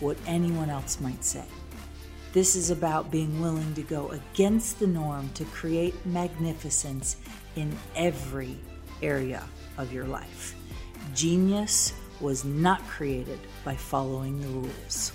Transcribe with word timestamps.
what 0.00 0.16
anyone 0.26 0.70
else 0.70 1.00
might 1.00 1.24
say. 1.24 1.44
This 2.32 2.56
is 2.56 2.70
about 2.70 3.10
being 3.10 3.40
willing 3.40 3.74
to 3.74 3.82
go 3.82 4.10
against 4.10 4.78
the 4.78 4.86
norm 4.86 5.28
to 5.34 5.44
create 5.46 5.94
magnificence 6.06 7.16
in 7.56 7.76
every 7.94 8.56
area 9.02 9.44
of 9.76 9.92
your 9.92 10.06
life. 10.06 10.54
Genius 11.14 11.92
was 12.20 12.44
not 12.44 12.82
created 12.86 13.38
by 13.64 13.76
following 13.76 14.40
the 14.40 14.48
rules. 14.48 15.12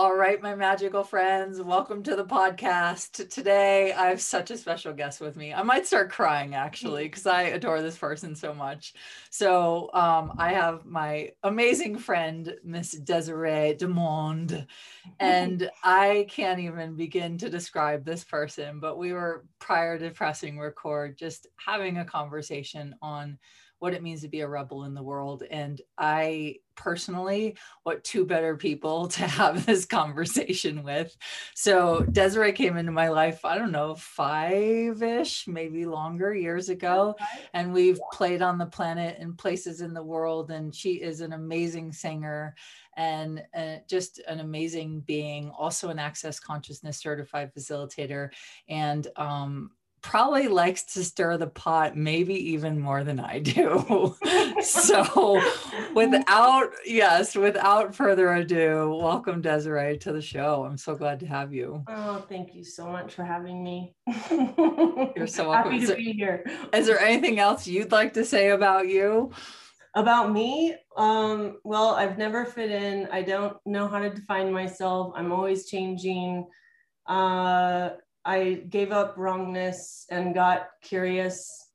All 0.00 0.16
right, 0.16 0.40
my 0.40 0.54
magical 0.54 1.04
friends, 1.04 1.60
welcome 1.60 2.02
to 2.04 2.16
the 2.16 2.24
podcast. 2.24 3.28
Today, 3.28 3.92
I 3.92 4.06
have 4.06 4.22
such 4.22 4.50
a 4.50 4.56
special 4.56 4.94
guest 4.94 5.20
with 5.20 5.36
me. 5.36 5.52
I 5.52 5.62
might 5.62 5.86
start 5.86 6.10
crying 6.10 6.54
actually 6.54 7.02
because 7.10 7.26
I 7.26 7.42
adore 7.42 7.82
this 7.82 7.98
person 7.98 8.34
so 8.34 8.54
much. 8.54 8.94
So, 9.28 9.90
um, 9.92 10.32
I 10.38 10.54
have 10.54 10.86
my 10.86 11.32
amazing 11.42 11.98
friend, 11.98 12.56
Miss 12.64 12.92
Desiree 12.92 13.74
Demonde, 13.74 14.66
and 15.18 15.70
I 15.84 16.26
can't 16.30 16.60
even 16.60 16.96
begin 16.96 17.36
to 17.36 17.50
describe 17.50 18.02
this 18.02 18.24
person. 18.24 18.80
But 18.80 18.96
we 18.96 19.12
were 19.12 19.44
prior 19.58 19.98
to 19.98 20.08
pressing 20.12 20.58
record, 20.58 21.18
just 21.18 21.46
having 21.62 21.98
a 21.98 22.06
conversation 22.06 22.94
on 23.02 23.38
what 23.80 23.94
it 23.94 24.02
means 24.02 24.20
to 24.20 24.28
be 24.28 24.40
a 24.40 24.48
rebel 24.48 24.84
in 24.84 24.94
the 24.94 25.02
world. 25.02 25.42
And 25.50 25.80
I 25.98 26.56
personally, 26.76 27.56
what 27.82 28.04
two 28.04 28.24
better 28.24 28.56
people 28.56 29.08
to 29.16 29.26
have 29.26 29.66
this 29.66 29.84
conversation 29.84 30.84
with? 30.84 31.16
So 31.54 32.02
Desiree 32.12 32.52
came 32.52 32.76
into 32.76 32.92
my 32.92 33.08
life, 33.08 33.44
I 33.44 33.58
don't 33.58 33.72
know, 33.72 33.94
five 33.96 35.02
ish, 35.02 35.48
maybe 35.48 35.86
longer 35.86 36.34
years 36.34 36.68
ago. 36.68 37.16
And 37.54 37.72
we've 37.72 37.98
played 38.12 38.42
on 38.42 38.58
the 38.58 38.66
planet 38.66 39.16
and 39.18 39.36
places 39.36 39.80
in 39.80 39.94
the 39.94 40.02
world. 40.02 40.50
And 40.50 40.74
she 40.74 40.94
is 40.94 41.22
an 41.22 41.32
amazing 41.32 41.92
singer 41.92 42.54
and 42.96 43.42
uh, 43.56 43.76
just 43.88 44.20
an 44.28 44.40
amazing 44.40 45.00
being, 45.00 45.50
also 45.58 45.88
an 45.88 45.98
access 45.98 46.38
consciousness 46.38 46.98
certified 46.98 47.50
facilitator. 47.54 48.28
And 48.68 49.06
um, 49.16 49.70
probably 50.02 50.48
likes 50.48 50.82
to 50.94 51.04
stir 51.04 51.36
the 51.36 51.46
pot 51.46 51.96
maybe 51.96 52.34
even 52.52 52.80
more 52.80 53.04
than 53.04 53.20
I 53.20 53.38
do. 53.38 54.16
so 54.62 55.42
without 55.94 56.70
yes, 56.84 57.34
without 57.34 57.94
further 57.94 58.32
ado, 58.32 58.98
welcome 59.00 59.40
Desiree 59.40 59.98
to 59.98 60.12
the 60.12 60.20
show. 60.20 60.64
I'm 60.64 60.76
so 60.76 60.94
glad 60.94 61.20
to 61.20 61.26
have 61.26 61.52
you. 61.52 61.82
Oh, 61.88 62.24
thank 62.28 62.54
you 62.54 62.64
so 62.64 62.86
much 62.86 63.14
for 63.14 63.24
having 63.24 63.62
me. 63.62 63.94
You're 65.16 65.26
so 65.26 65.50
welcome. 65.50 65.72
Happy 65.72 65.86
to 65.86 65.94
be 65.94 66.12
here. 66.12 66.44
Is 66.72 66.86
there 66.86 67.00
anything 67.00 67.38
else 67.38 67.66
you'd 67.66 67.92
like 67.92 68.14
to 68.14 68.24
say 68.24 68.50
about 68.50 68.88
you? 68.88 69.32
About 69.94 70.30
me, 70.30 70.76
um, 70.96 71.58
well, 71.64 71.94
I've 71.94 72.16
never 72.16 72.44
fit 72.44 72.70
in. 72.70 73.08
I 73.10 73.22
don't 73.22 73.56
know 73.66 73.88
how 73.88 73.98
to 73.98 74.10
define 74.10 74.52
myself. 74.52 75.12
I'm 75.16 75.32
always 75.32 75.66
changing. 75.66 76.46
Uh, 77.06 77.90
I 78.24 78.62
gave 78.68 78.92
up 78.92 79.14
wrongness 79.16 80.06
and 80.10 80.34
got 80.34 80.68
curious. 80.82 81.69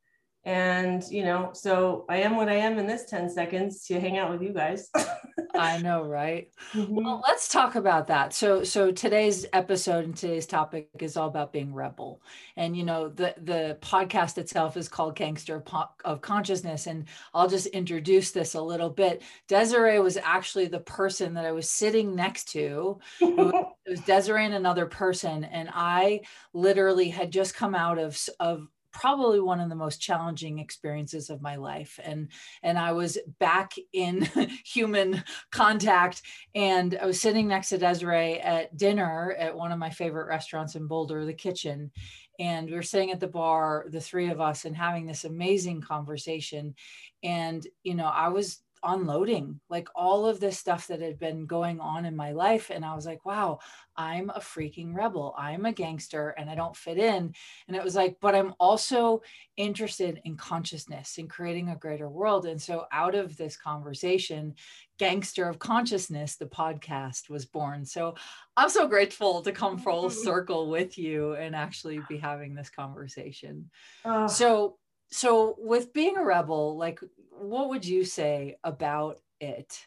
And, 0.46 1.04
you 1.10 1.24
know, 1.24 1.50
so 1.54 2.06
I 2.08 2.18
am 2.18 2.36
what 2.36 2.50
I 2.50 2.54
am 2.54 2.78
in 2.78 2.86
this 2.86 3.06
10 3.06 3.32
seconds 3.32 3.84
to 3.88 4.00
hang 4.00 4.20
out 4.20 4.30
with 4.30 4.44
you 4.44 4.54
guys. 4.54 4.92
I 5.56 5.80
know, 5.82 6.04
right? 6.04 6.50
Mm-hmm. 6.74 6.96
Well, 6.96 7.24
let's 7.28 7.50
talk 7.50 7.74
about 7.74 8.08
that. 8.08 8.32
So, 8.32 8.64
so 8.64 8.92
today's 8.92 9.48
episode 9.54 10.06
and 10.06 10.16
today's 10.16 10.46
topic 10.46 10.90
is 11.00 11.18
all 11.18 11.30
about 11.30 11.52
being 11.52 11.74
rebel. 11.74 12.22
And, 12.58 12.78
you 12.78 12.84
know, 12.84 13.10
the, 13.10 13.34
the 13.42 13.80
podcast 13.82 14.38
itself 14.38 14.78
is 14.78 14.88
called 14.88 15.16
Gangster 15.16 15.64
of 16.04 16.22
Consciousness. 16.22 16.86
And 16.86 17.06
I'll 17.34 17.50
just 17.50 17.68
introduce 17.68 18.30
this 18.30 18.54
a 18.54 18.62
little 18.62 18.92
bit. 18.92 19.24
Desiree 19.48 20.00
was 20.00 20.18
actually 20.18 20.68
the 20.68 20.80
person 20.80 21.34
that 21.34 21.46
I 21.46 21.54
was 21.54 21.70
sitting 21.72 22.16
next 22.16 22.52
to. 22.52 23.00
it 23.20 23.68
was 23.90 24.00
Desiree 24.06 24.46
and 24.46 24.54
another 24.54 24.86
person. 24.86 25.44
And 25.44 25.70
I 25.74 26.22
literally 26.54 27.10
had 27.10 27.32
just 27.32 27.56
come 27.56 27.74
out 27.74 27.98
of, 27.98 28.20
of 28.40 28.68
probably 28.96 29.42
one 29.42 29.60
of 29.60 29.68
the 29.68 29.76
most 29.76 30.00
challenging 30.00 30.60
experiences 30.60 31.30
of 31.30 31.42
my 31.42 31.58
life 31.58 32.00
and 32.02 32.32
and 32.64 32.80
i 32.80 32.94
was 32.94 33.18
back 33.40 33.74
in 33.92 34.22
human 34.66 35.22
contact 35.52 36.22
and 36.56 36.98
i 37.02 37.06
was 37.06 37.20
sitting 37.20 37.48
next 37.48 37.70
to 37.70 37.78
desiree 37.78 38.40
at 38.40 38.76
dinner 38.78 39.36
at 39.38 39.56
one 39.56 39.74
of 39.74 39.80
my 39.80 39.90
favorite 39.90 40.28
restaurants 40.28 40.76
in 40.76 40.88
boulder 40.88 41.26
the 41.26 41.34
kitchen 41.34 41.92
and 42.40 42.70
we 42.70 42.76
were 42.76 42.82
sitting 42.82 43.12
at 43.12 43.20
the 43.20 43.28
bar 43.28 43.86
the 43.90 44.00
three 44.00 44.30
of 44.30 44.40
us 44.40 44.64
and 44.64 44.78
having 44.78 45.06
this 45.06 45.26
amazing 45.26 45.82
conversation 45.82 46.74
and 47.22 47.68
you 47.84 47.96
know 47.96 48.06
i 48.06 48.30
was 48.30 48.62
unloading 48.86 49.60
like 49.70 49.88
all 49.96 50.26
of 50.26 50.40
this 50.40 50.58
stuff 50.58 50.88
that 50.88 51.02
had 51.02 51.20
been 51.20 51.46
going 51.46 51.80
on 51.80 52.06
in 52.06 52.16
my 52.16 52.32
life 52.32 52.70
and 52.70 52.86
i 52.86 52.96
was 52.96 53.06
like 53.06 53.26
wow 53.26 53.60
i'm 53.98 54.30
a 54.32 54.40
freaking 54.40 54.94
rebel. 54.94 55.34
I'm 55.38 55.66
a 55.66 55.72
gangster 55.72 56.30
and 56.38 56.50
i 56.50 56.56
don't 56.56 56.76
fit 56.76 56.98
in. 56.98 57.34
And 57.68 57.76
it 57.76 57.84
was 57.84 57.96
like 57.96 58.18
but 58.22 58.36
i'm 58.36 58.54
also 58.60 59.22
interested 59.58 60.22
in 60.26 60.36
consciousness 60.36 61.18
and 61.18 61.30
creating 61.30 61.70
a 61.70 61.76
greater 61.76 62.10
world. 62.10 62.46
And 62.46 62.62
so 62.62 62.86
out 62.92 63.16
of 63.16 63.38
this 63.38 63.58
conversation 63.58 64.56
gangster 64.98 65.48
of 65.50 65.60
consciousness 65.60 66.36
the 66.36 66.46
podcast 66.46 67.30
was 67.30 67.46
born. 67.46 67.86
So 67.86 68.16
i'm 68.58 68.70
so 68.70 68.88
grateful 68.88 69.42
to 69.42 69.52
come 69.52 69.78
full 69.78 70.10
circle 70.10 70.70
with 70.70 70.98
you 70.98 71.34
and 71.34 71.56
actually 71.56 72.00
be 72.10 72.18
having 72.18 72.54
this 72.54 72.70
conversation. 72.70 73.70
Uh, 74.04 74.28
so 74.28 74.78
so 75.12 75.56
with 75.58 75.94
being 75.94 76.18
a 76.18 76.24
rebel 76.24 76.78
like 76.78 77.00
what 77.38 77.70
would 77.70 77.86
you 77.86 78.06
say 78.06 78.58
about 78.64 79.20
it? 79.40 79.80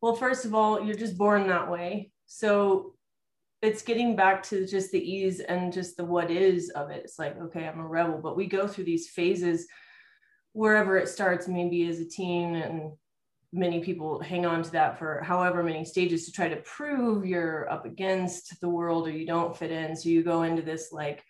Well, 0.00 0.14
first 0.14 0.44
of 0.44 0.54
all, 0.54 0.82
you're 0.82 0.96
just 0.96 1.16
born 1.16 1.48
that 1.48 1.70
way. 1.70 2.10
So 2.26 2.94
it's 3.62 3.82
getting 3.82 4.14
back 4.16 4.42
to 4.44 4.66
just 4.66 4.92
the 4.92 5.00
ease 5.00 5.40
and 5.40 5.72
just 5.72 5.96
the 5.96 6.04
what 6.04 6.30
is 6.30 6.70
of 6.70 6.90
it. 6.90 7.02
It's 7.04 7.18
like, 7.18 7.40
okay, 7.40 7.66
I'm 7.66 7.80
a 7.80 7.86
rebel, 7.86 8.18
but 8.18 8.36
we 8.36 8.46
go 8.46 8.66
through 8.66 8.84
these 8.84 9.08
phases 9.08 9.66
wherever 10.52 10.96
it 10.96 11.08
starts, 11.08 11.48
maybe 11.48 11.88
as 11.88 12.00
a 12.00 12.04
teen, 12.04 12.56
and 12.56 12.92
many 13.52 13.80
people 13.80 14.20
hang 14.20 14.44
on 14.44 14.62
to 14.62 14.70
that 14.72 14.98
for 14.98 15.22
however 15.22 15.62
many 15.62 15.84
stages 15.84 16.24
to 16.26 16.32
try 16.32 16.48
to 16.48 16.56
prove 16.56 17.26
you're 17.26 17.70
up 17.70 17.84
against 17.84 18.60
the 18.60 18.68
world 18.68 19.06
or 19.06 19.10
you 19.10 19.26
don't 19.26 19.56
fit 19.56 19.70
in. 19.70 19.96
So 19.96 20.08
you 20.08 20.22
go 20.22 20.42
into 20.42 20.62
this 20.62 20.92
like, 20.92 21.24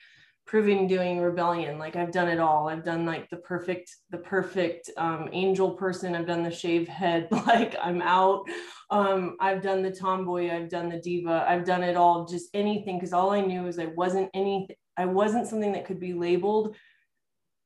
proving 0.47 0.87
doing 0.87 1.21
rebellion. 1.21 1.79
Like 1.79 1.97
i've 1.97 2.13
done 2.13 2.29
it 2.29 2.39
all. 2.39 2.69
I've 2.69 2.85
done 2.85 3.05
like 3.05 3.29
the 3.31 3.37
perfect 3.39 3.95
the 4.11 4.19
perfect 4.19 4.91
um, 4.97 5.29
angel 5.33 5.73
person. 5.73 6.15
I've 6.15 6.27
done 6.27 6.45
the 6.45 6.51
shave 6.51 6.89
head 6.89 7.29
like 7.31 7.77
i'm 7.83 8.01
out. 8.01 8.45
Um, 8.91 9.37
i've 9.41 9.63
done 9.63 9.83
the 9.83 9.91
tomboy. 9.91 10.51
I've 10.51 10.71
done 10.71 10.89
the 10.89 11.01
diva. 11.01 11.45
I've 11.49 11.65
done 11.65 11.83
it 11.83 11.97
all 11.97 12.27
just 12.27 12.49
anything 12.55 12.99
because 12.99 13.13
all 13.13 13.31
i 13.31 13.41
knew 13.41 13.67
is 13.67 13.79
i 13.79 13.87
wasn't 13.87 14.31
anything 14.35 14.77
i 14.97 15.05
wasn't 15.05 15.49
something 15.49 15.73
that 15.73 15.85
could 15.85 16.01
be 16.01 16.15
labeled. 16.15 16.77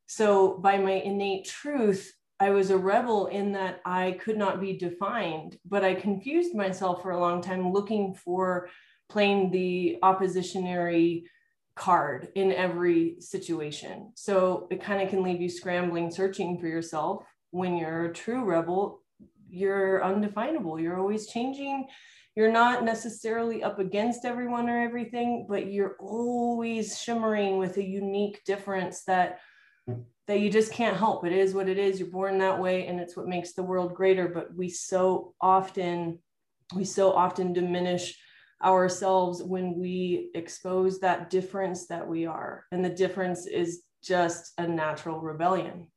So 0.07 0.59
by 0.59 0.79
my 0.79 0.93
innate 0.93 1.47
truth 1.47 2.13
i 2.41 2.51
was 2.51 2.71
a 2.71 2.79
rebel 2.79 3.27
in 3.27 3.53
that 3.53 3.81
i 3.85 4.13
could 4.23 4.39
not 4.39 4.61
be 4.61 4.77
defined 4.77 5.57
but 5.65 5.85
i 5.85 5.95
confused 5.95 6.55
myself 6.55 7.03
for 7.03 7.11
a 7.11 7.21
long 7.21 7.43
time 7.43 7.71
looking 7.73 8.15
for 8.15 8.69
playing 9.09 9.51
the 9.51 9.99
oppositionary 10.03 11.23
card 11.81 12.29
in 12.35 12.53
every 12.53 13.17
situation. 13.21 14.13
So 14.15 14.69
it 14.71 14.83
kind 14.83 15.01
of 15.01 15.09
can 15.09 15.23
leave 15.23 15.41
you 15.41 15.49
scrambling, 15.49 16.11
searching 16.11 16.59
for 16.59 16.67
yourself. 16.67 17.25
When 17.53 17.79
you're 17.79 18.05
a 18.05 18.13
true 18.13 18.45
rebel, 18.45 19.03
you're 19.49 20.05
undefinable. 20.05 20.79
You're 20.79 20.99
always 20.99 21.27
changing. 21.29 21.87
You're 22.37 22.53
not 22.53 22.85
necessarily 22.85 23.63
up 23.63 23.79
against 23.79 24.27
everyone 24.27 24.69
or 24.69 24.79
everything, 24.79 25.47
but 25.49 25.73
you're 25.73 25.97
always 25.99 27.01
shimmering 27.01 27.57
with 27.57 27.79
a 27.79 27.85
unique 27.85 28.45
difference 28.45 29.05
that 29.05 29.41
that 30.27 30.39
you 30.39 30.51
just 30.51 30.73
can't 30.73 30.97
help. 30.97 31.27
It 31.27 31.33
is 31.33 31.55
what 31.55 31.69
it 31.69 31.79
is. 31.79 31.99
You're 31.99 32.11
born 32.11 32.39
that 32.39 32.61
way 32.61 32.87
and 32.87 33.01
it's 33.01 33.17
what 33.17 33.27
makes 33.27 33.55
the 33.55 33.65
world 33.65 33.95
greater, 33.95 34.29
but 34.29 34.55
we 34.55 34.69
so 34.69 35.35
often 35.41 36.19
we 36.77 36.85
so 36.85 37.11
often 37.13 37.55
diminish 37.55 38.17
ourselves 38.63 39.43
when 39.43 39.79
we 39.79 40.31
expose 40.35 41.01
that 41.01 41.31
difference 41.31 41.87
that 41.87 42.07
we 42.07 42.27
are. 42.27 42.67
And 42.73 42.85
the 42.85 42.91
difference 42.91 43.47
is 43.47 43.83
just 44.03 44.53
a 44.59 44.67
natural 44.67 45.21
rebellion. 45.21 45.89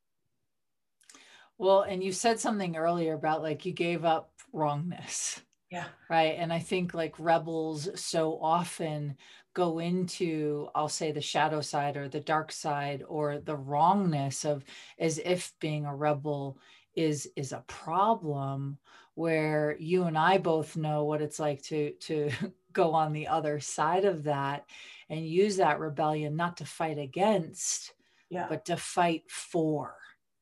Well, 1.57 1.81
and 1.81 2.03
you 2.03 2.11
said 2.11 2.39
something 2.39 2.75
earlier 2.75 3.13
about 3.13 3.41
like 3.41 3.65
you 3.65 3.73
gave 3.73 4.05
up 4.05 4.31
wrongness. 4.51 5.41
Yeah. 5.69 5.85
Right. 6.09 6.35
And 6.37 6.53
I 6.53 6.59
think 6.59 6.93
like 6.93 7.19
rebels 7.19 7.89
so 7.95 8.37
often 8.39 9.15
go 9.55 9.79
into, 9.79 10.67
I'll 10.75 10.89
say, 10.89 11.11
the 11.11 11.21
shadow 11.21 11.61
side 11.61 11.97
or 11.97 12.07
the 12.07 12.19
dark 12.19 12.51
side 12.51 13.03
or 13.07 13.39
the 13.39 13.55
wrongness 13.55 14.45
of 14.45 14.63
as 14.99 15.19
if 15.19 15.53
being 15.59 15.85
a 15.85 15.95
rebel 15.95 16.59
is 16.95 17.27
is 17.35 17.53
a 17.53 17.63
problem 17.67 18.77
where 19.15 19.75
you 19.79 20.03
and 20.03 20.17
I 20.17 20.37
both 20.37 20.75
know 20.75 21.03
what 21.03 21.21
it's 21.21 21.39
like 21.39 21.61
to 21.63 21.91
to 21.91 22.31
go 22.73 22.93
on 22.93 23.13
the 23.13 23.27
other 23.27 23.59
side 23.59 24.05
of 24.05 24.23
that 24.23 24.65
and 25.09 25.27
use 25.27 25.57
that 25.57 25.79
rebellion 25.79 26.35
not 26.35 26.57
to 26.57 26.65
fight 26.65 26.97
against 26.97 27.93
yeah. 28.33 28.47
but 28.49 28.65
to 28.65 28.77
fight 28.77 29.23
for. 29.29 29.95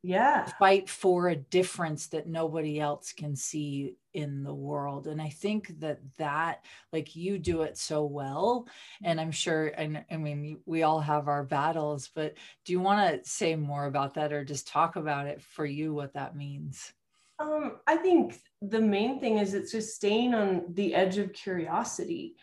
Yeah. 0.04 0.46
Fight 0.58 0.90
for 0.90 1.30
a 1.30 1.36
difference 1.36 2.08
that 2.08 2.28
nobody 2.28 2.80
else 2.80 3.14
can 3.14 3.36
see 3.36 3.98
in 4.14 4.44
the 4.44 4.54
world. 4.54 5.08
And 5.08 5.22
i 5.22 5.30
think 5.30 5.80
that 5.80 6.00
that 6.18 6.66
like 6.92 7.16
you 7.16 7.38
do 7.38 7.62
it 7.62 7.78
so 7.78 8.04
well. 8.06 8.68
And 9.04 9.22
i'm 9.22 9.32
sure 9.32 9.68
and 9.68 10.04
i 10.10 10.18
mean 10.18 10.60
we 10.66 10.84
all 10.84 11.00
have 11.00 11.28
our 11.28 11.44
battles 11.44 12.10
but 12.14 12.34
do 12.66 12.74
you 12.74 12.80
want 12.80 13.24
to 13.24 13.30
say 13.30 13.56
more 13.56 13.86
about 13.86 14.16
that 14.16 14.34
or 14.34 14.44
just 14.44 14.68
talk 14.68 14.96
about 14.96 15.28
it 15.28 15.42
for 15.42 15.66
you 15.66 15.94
what 15.94 16.14
that 16.14 16.36
means 16.36 16.94
um 17.42 17.78
i 17.88 17.96
think 17.96 18.40
the 18.62 18.80
main 18.80 19.20
thing 19.20 19.38
is 19.38 19.54
it's 19.54 19.72
just 19.72 19.96
staying 19.96 20.34
on 20.34 20.64
the 20.74 20.94
edge 20.94 21.18
of 21.18 21.34
curiosity 21.34 22.36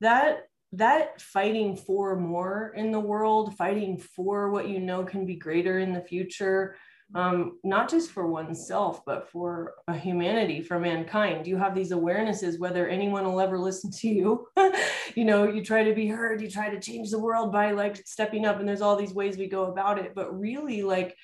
that 0.00 0.48
that 0.72 1.20
fighting 1.20 1.76
for 1.76 2.16
more 2.16 2.72
in 2.76 2.92
the 2.92 3.00
world 3.00 3.56
fighting 3.56 3.98
for 3.98 4.50
what 4.50 4.68
you 4.68 4.78
know 4.78 5.04
can 5.04 5.26
be 5.26 5.34
greater 5.34 5.78
in 5.78 5.92
the 5.92 6.00
future 6.00 6.76
um, 7.14 7.58
not 7.64 7.90
just 7.90 8.12
for 8.12 8.26
oneself, 8.26 9.04
but 9.04 9.28
for 9.30 9.74
humanity, 9.92 10.60
for 10.60 10.78
mankind. 10.78 11.46
You 11.46 11.56
have 11.56 11.74
these 11.74 11.90
awarenesses, 11.90 12.58
whether 12.58 12.88
anyone 12.88 13.24
will 13.24 13.40
ever 13.40 13.58
listen 13.58 13.90
to 13.92 14.08
you. 14.08 14.46
you 15.16 15.24
know, 15.24 15.48
you 15.48 15.64
try 15.64 15.82
to 15.82 15.94
be 15.94 16.06
heard, 16.06 16.40
you 16.40 16.48
try 16.48 16.70
to 16.70 16.80
change 16.80 17.10
the 17.10 17.18
world 17.18 17.52
by 17.52 17.72
like 17.72 17.96
stepping 18.06 18.46
up, 18.46 18.60
and 18.60 18.68
there's 18.68 18.80
all 18.80 18.96
these 18.96 19.14
ways 19.14 19.36
we 19.36 19.48
go 19.48 19.64
about 19.64 19.98
it. 19.98 20.14
But 20.14 20.38
really, 20.38 20.82
like, 20.82 21.16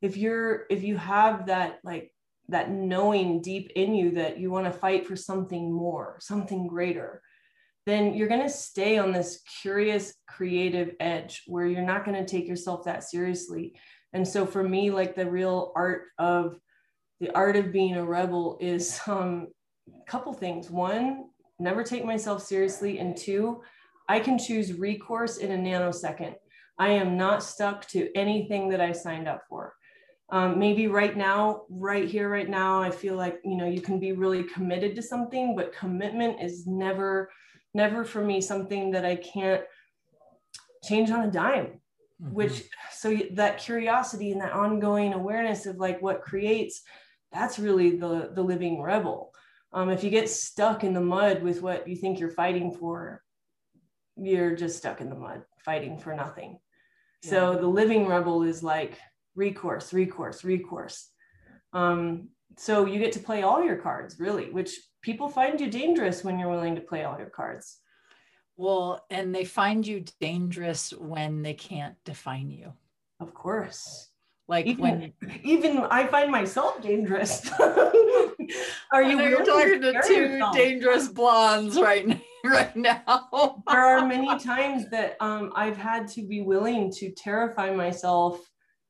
if 0.00 0.16
you're, 0.16 0.64
if 0.70 0.84
you 0.84 0.96
have 0.96 1.46
that, 1.46 1.80
like, 1.82 2.11
that 2.48 2.70
knowing 2.70 3.40
deep 3.40 3.70
in 3.76 3.94
you 3.94 4.12
that 4.12 4.38
you 4.38 4.50
want 4.50 4.66
to 4.66 4.78
fight 4.78 5.06
for 5.06 5.16
something 5.16 5.72
more, 5.72 6.18
something 6.20 6.66
greater, 6.66 7.22
then 7.86 8.14
you're 8.14 8.28
going 8.28 8.42
to 8.42 8.48
stay 8.48 8.98
on 8.98 9.12
this 9.12 9.40
curious, 9.60 10.14
creative 10.28 10.94
edge 11.00 11.42
where 11.46 11.66
you're 11.66 11.82
not 11.82 12.04
going 12.04 12.16
to 12.16 12.30
take 12.30 12.46
yourself 12.46 12.84
that 12.84 13.04
seriously. 13.04 13.74
And 14.12 14.26
so 14.26 14.46
for 14.46 14.62
me 14.62 14.90
like 14.90 15.14
the 15.14 15.28
real 15.28 15.72
art 15.74 16.04
of 16.18 16.58
the 17.20 17.30
art 17.34 17.56
of 17.56 17.72
being 17.72 17.94
a 17.94 18.04
rebel 18.04 18.58
is 18.60 19.00
um, 19.06 19.48
a 19.88 20.04
couple 20.10 20.32
things. 20.32 20.70
One 20.70 21.26
never 21.62 21.82
take 21.82 22.04
myself 22.04 22.42
seriously 22.42 22.98
and 22.98 23.16
two 23.16 23.62
i 24.08 24.18
can 24.18 24.38
choose 24.38 24.72
recourse 24.72 25.38
in 25.38 25.52
a 25.52 25.56
nanosecond. 25.56 26.34
I 26.78 26.90
am 26.90 27.16
not 27.16 27.42
stuck 27.42 27.86
to 27.88 28.10
anything 28.16 28.70
that 28.70 28.80
i 28.80 28.92
signed 28.92 29.28
up 29.28 29.42
for 29.48 29.74
um, 30.32 30.58
maybe 30.58 30.88
right 30.88 31.16
now 31.16 31.62
right 31.68 32.08
here 32.08 32.28
right 32.28 32.48
now 32.48 32.82
i 32.82 32.90
feel 32.90 33.14
like 33.14 33.38
you 33.44 33.56
know 33.56 33.68
you 33.68 33.80
can 33.80 34.00
be 34.00 34.12
really 34.12 34.42
committed 34.42 34.96
to 34.96 35.02
something 35.02 35.54
but 35.54 35.76
commitment 35.76 36.40
is 36.40 36.66
never 36.66 37.30
never 37.74 38.04
for 38.04 38.24
me 38.24 38.40
something 38.40 38.90
that 38.90 39.04
i 39.04 39.14
can't 39.14 39.62
change 40.82 41.10
on 41.10 41.28
a 41.28 41.30
dime 41.30 41.66
mm-hmm. 42.20 42.32
which 42.34 42.64
so 42.90 43.16
that 43.32 43.58
curiosity 43.58 44.32
and 44.32 44.40
that 44.40 44.52
ongoing 44.52 45.12
awareness 45.12 45.66
of 45.66 45.76
like 45.76 46.02
what 46.02 46.22
creates 46.22 46.82
that's 47.30 47.58
really 47.58 47.96
the 47.96 48.30
the 48.34 48.42
living 48.42 48.82
rebel 48.82 49.30
um, 49.74 49.88
if 49.88 50.04
you 50.04 50.10
get 50.10 50.28
stuck 50.28 50.84
in 50.84 50.92
the 50.92 51.00
mud 51.00 51.42
with 51.42 51.62
what 51.62 51.88
you 51.88 51.96
think 51.96 52.18
you're 52.18 52.30
fighting 52.30 52.72
for 52.72 53.22
you're 54.16 54.54
just 54.54 54.78
stuck 54.78 55.00
in 55.00 55.08
the 55.08 55.14
mud 55.14 55.42
fighting 55.64 55.98
for 55.98 56.14
nothing 56.14 56.58
yeah. 57.22 57.30
so 57.30 57.56
the 57.56 57.66
living 57.66 58.06
rebel 58.06 58.42
is 58.42 58.62
like 58.62 58.98
recourse 59.34 59.92
recourse 59.92 60.44
recourse 60.44 61.08
um, 61.72 62.28
so 62.58 62.84
you 62.84 62.98
get 62.98 63.12
to 63.12 63.18
play 63.18 63.42
all 63.42 63.64
your 63.64 63.76
cards 63.76 64.20
really 64.20 64.50
which 64.50 64.78
people 65.00 65.28
find 65.28 65.60
you 65.60 65.70
dangerous 65.70 66.22
when 66.22 66.38
you're 66.38 66.50
willing 66.50 66.74
to 66.74 66.80
play 66.80 67.04
all 67.04 67.18
your 67.18 67.30
cards 67.30 67.78
well, 68.56 69.04
and 69.10 69.34
they 69.34 69.44
find 69.44 69.86
you 69.86 70.04
dangerous 70.20 70.92
when 70.92 71.42
they 71.42 71.54
can't 71.54 71.96
define 72.04 72.50
you. 72.50 72.72
Of 73.20 73.34
course. 73.34 74.08
Like 74.48 74.66
even, 74.66 74.80
when 74.80 75.12
even 75.44 75.78
I 75.78 76.06
find 76.06 76.30
myself 76.30 76.82
dangerous. 76.82 77.50
Are 78.92 79.02
you 79.02 79.20
you're 79.20 79.44
talking 79.44 79.80
to 79.80 80.02
two 80.06 80.14
yourself? 80.14 80.54
dangerous 80.54 81.08
blondes 81.08 81.80
right 81.80 82.06
now? 82.06 82.20
Right 82.44 82.74
now, 82.74 83.30
there 83.68 83.84
are 83.84 84.04
many 84.04 84.36
times 84.40 84.90
that 84.90 85.16
um, 85.20 85.52
I've 85.54 85.76
had 85.76 86.08
to 86.08 86.26
be 86.26 86.40
willing 86.40 86.90
to 86.94 87.12
terrify 87.12 87.72
myself 87.72 88.40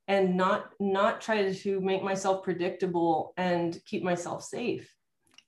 and 0.09 0.37
not 0.37 0.71
not 0.81 1.21
try 1.21 1.53
to 1.53 1.81
make 1.81 2.03
myself 2.03 2.43
predictable 2.43 3.33
and 3.37 3.79
keep 3.87 4.03
myself 4.03 4.43
safe. 4.45 4.93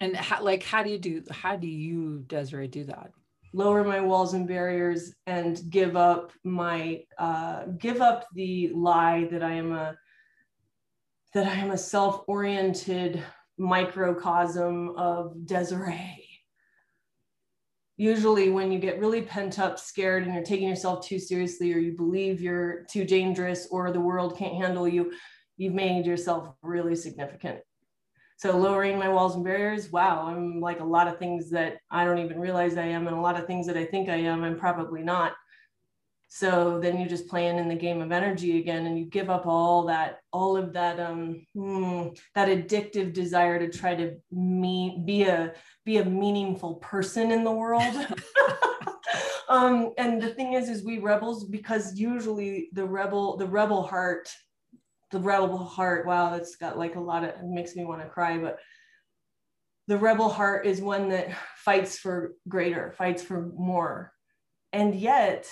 And 0.01 0.17
how, 0.17 0.43
like, 0.43 0.63
how 0.63 0.83
do 0.83 0.91
you 0.91 0.99
do? 0.99 1.23
How 1.31 1.57
do 1.57 1.69
you, 1.69 2.25
Desiree, 2.27 2.69
do 2.69 2.85
that? 2.85 3.11
lower 3.55 3.85
my 3.85 4.01
walls 4.01 4.35
and 4.35 4.49
barriers 4.49 5.15
and 5.27 5.63
give 5.71 5.97
up 5.97 6.33
my 6.43 7.05
uh, 7.19 7.67
give 7.79 8.03
up 8.03 8.27
the 8.35 8.71
lie 8.75 9.29
that 9.31 9.43
I 9.43 9.53
am 9.53 9.73
a 9.73 9.97
that 11.33 11.47
I 11.47 11.55
am 11.55 11.71
a 11.71 11.79
self-oriented 11.79 13.23
microcosm 13.57 14.91
of 14.97 15.47
Desiree. 15.47 16.24
Usually, 17.97 18.51
when 18.51 18.73
you 18.73 18.81
get 18.81 18.99
really 18.99 19.23
pent 19.23 19.61
up, 19.61 19.79
scared, 19.79 20.25
and 20.25 20.35
you're 20.35 20.43
taking 20.43 20.69
yourself 20.69 21.07
too 21.07 21.19
seriously, 21.19 21.73
or 21.73 21.79
you 21.79 21.97
believe 21.97 22.41
you're 22.41 22.85
too 22.91 23.05
dangerous, 23.05 23.69
or 23.71 23.93
the 23.93 24.01
world 24.01 24.37
can't 24.37 24.55
handle 24.55 24.89
you, 24.89 25.13
you've 25.57 25.75
made 25.75 26.05
yourself 26.05 26.49
really 26.63 26.97
significant. 26.97 27.61
So 28.37 28.59
lowering 28.59 28.99
my 28.99 29.09
walls 29.09 29.37
and 29.37 29.45
barriers, 29.45 29.93
wow, 29.93 30.27
I'm 30.27 30.61
like 30.61 30.81
a 30.81 30.85
lot 30.85 31.07
of 31.07 31.21
things 31.21 31.51
that 31.51 31.79
I 31.89 32.05
don't 32.05 32.19
even 32.19 32.41
realize 32.41 32.77
I 32.77 32.87
am, 32.87 33.07
and 33.07 33.17
a 33.17 33.21
lot 33.21 33.39
of 33.39 33.47
things 33.47 33.67
that 33.69 33.77
I 33.77 33.85
think 33.85 34.09
I 34.09 34.17
am, 34.17 34.43
I'm 34.43 34.59
probably 34.59 35.03
not. 35.03 35.35
So 36.35 36.81
then 36.81 36.99
you 36.99 37.09
just 37.09 37.29
playing 37.29 37.59
in 37.59 37.69
the 37.69 37.77
game 37.77 38.03
of 38.03 38.11
energy 38.11 38.59
again, 38.59 38.87
and 38.87 38.99
you 38.99 39.05
give 39.05 39.31
up 39.31 39.47
all 39.47 39.87
that, 39.87 40.19
all 40.33 40.57
of 40.57 40.73
that, 40.73 40.99
um, 40.99 41.47
hmm, 41.55 42.09
that 42.35 42.49
addictive 42.49 43.13
desire 43.13 43.57
to 43.61 43.69
try 43.69 43.95
to 43.95 44.17
me 44.33 45.01
be 45.07 45.23
a 45.23 45.53
be 45.85 45.99
a 45.99 46.05
meaningful 46.05 46.75
person 46.77 47.31
in 47.31 47.45
the 47.45 47.53
world. 47.53 47.95
um, 49.49 49.93
and 49.97 50.21
the 50.21 50.31
thing 50.31 50.55
is, 50.55 50.69
is 50.69 50.85
we 50.85 50.99
rebels 50.99 51.45
because 51.45 51.95
usually 51.95 52.69
the 52.73 52.85
rebel, 52.85 53.37
the 53.37 53.47
rebel 53.47 53.85
heart 53.85 54.29
the 55.13 55.21
rebel 55.21 55.57
heart 55.57 56.05
wow 56.09 56.31
that's 56.31 56.57
got 56.57 56.77
like 56.77 56.97
a 56.97 57.01
lot 57.01 57.23
of 57.23 57.31
it 57.31 57.45
makes 57.45 57.77
me 57.77 57.85
want 57.85 58.03
to 58.03 58.09
cry 58.09 58.37
but 58.37 58.59
the 59.87 59.97
rebel 59.97 60.29
heart 60.29 60.67
is 60.67 60.81
one 60.81 61.11
that 61.11 61.29
fights 61.59 61.97
for 61.97 62.33
greater 62.49 62.91
fights 62.99 63.23
for 63.23 63.53
more 63.55 64.11
and 64.73 64.97
yet 64.97 65.47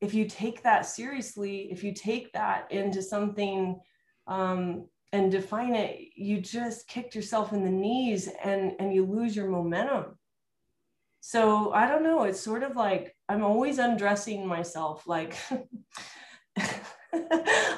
if 0.00 0.14
you 0.14 0.26
take 0.26 0.62
that 0.62 0.86
seriously 0.86 1.68
if 1.70 1.84
you 1.84 1.92
take 1.92 2.32
that 2.32 2.70
into 2.70 3.02
something 3.02 3.78
um, 4.26 4.86
and 5.12 5.32
define 5.32 5.74
it 5.74 5.98
you 6.14 6.40
just 6.40 6.86
kicked 6.88 7.14
yourself 7.14 7.52
in 7.52 7.64
the 7.64 7.70
knees 7.70 8.28
and 8.44 8.72
and 8.78 8.94
you 8.94 9.04
lose 9.04 9.34
your 9.34 9.48
momentum 9.48 10.18
so 11.20 11.72
i 11.72 11.86
don't 11.86 12.02
know 12.02 12.24
it's 12.24 12.40
sort 12.40 12.62
of 12.62 12.76
like 12.76 13.14
i'm 13.28 13.44
always 13.44 13.78
undressing 13.78 14.46
myself 14.46 15.06
like 15.06 15.36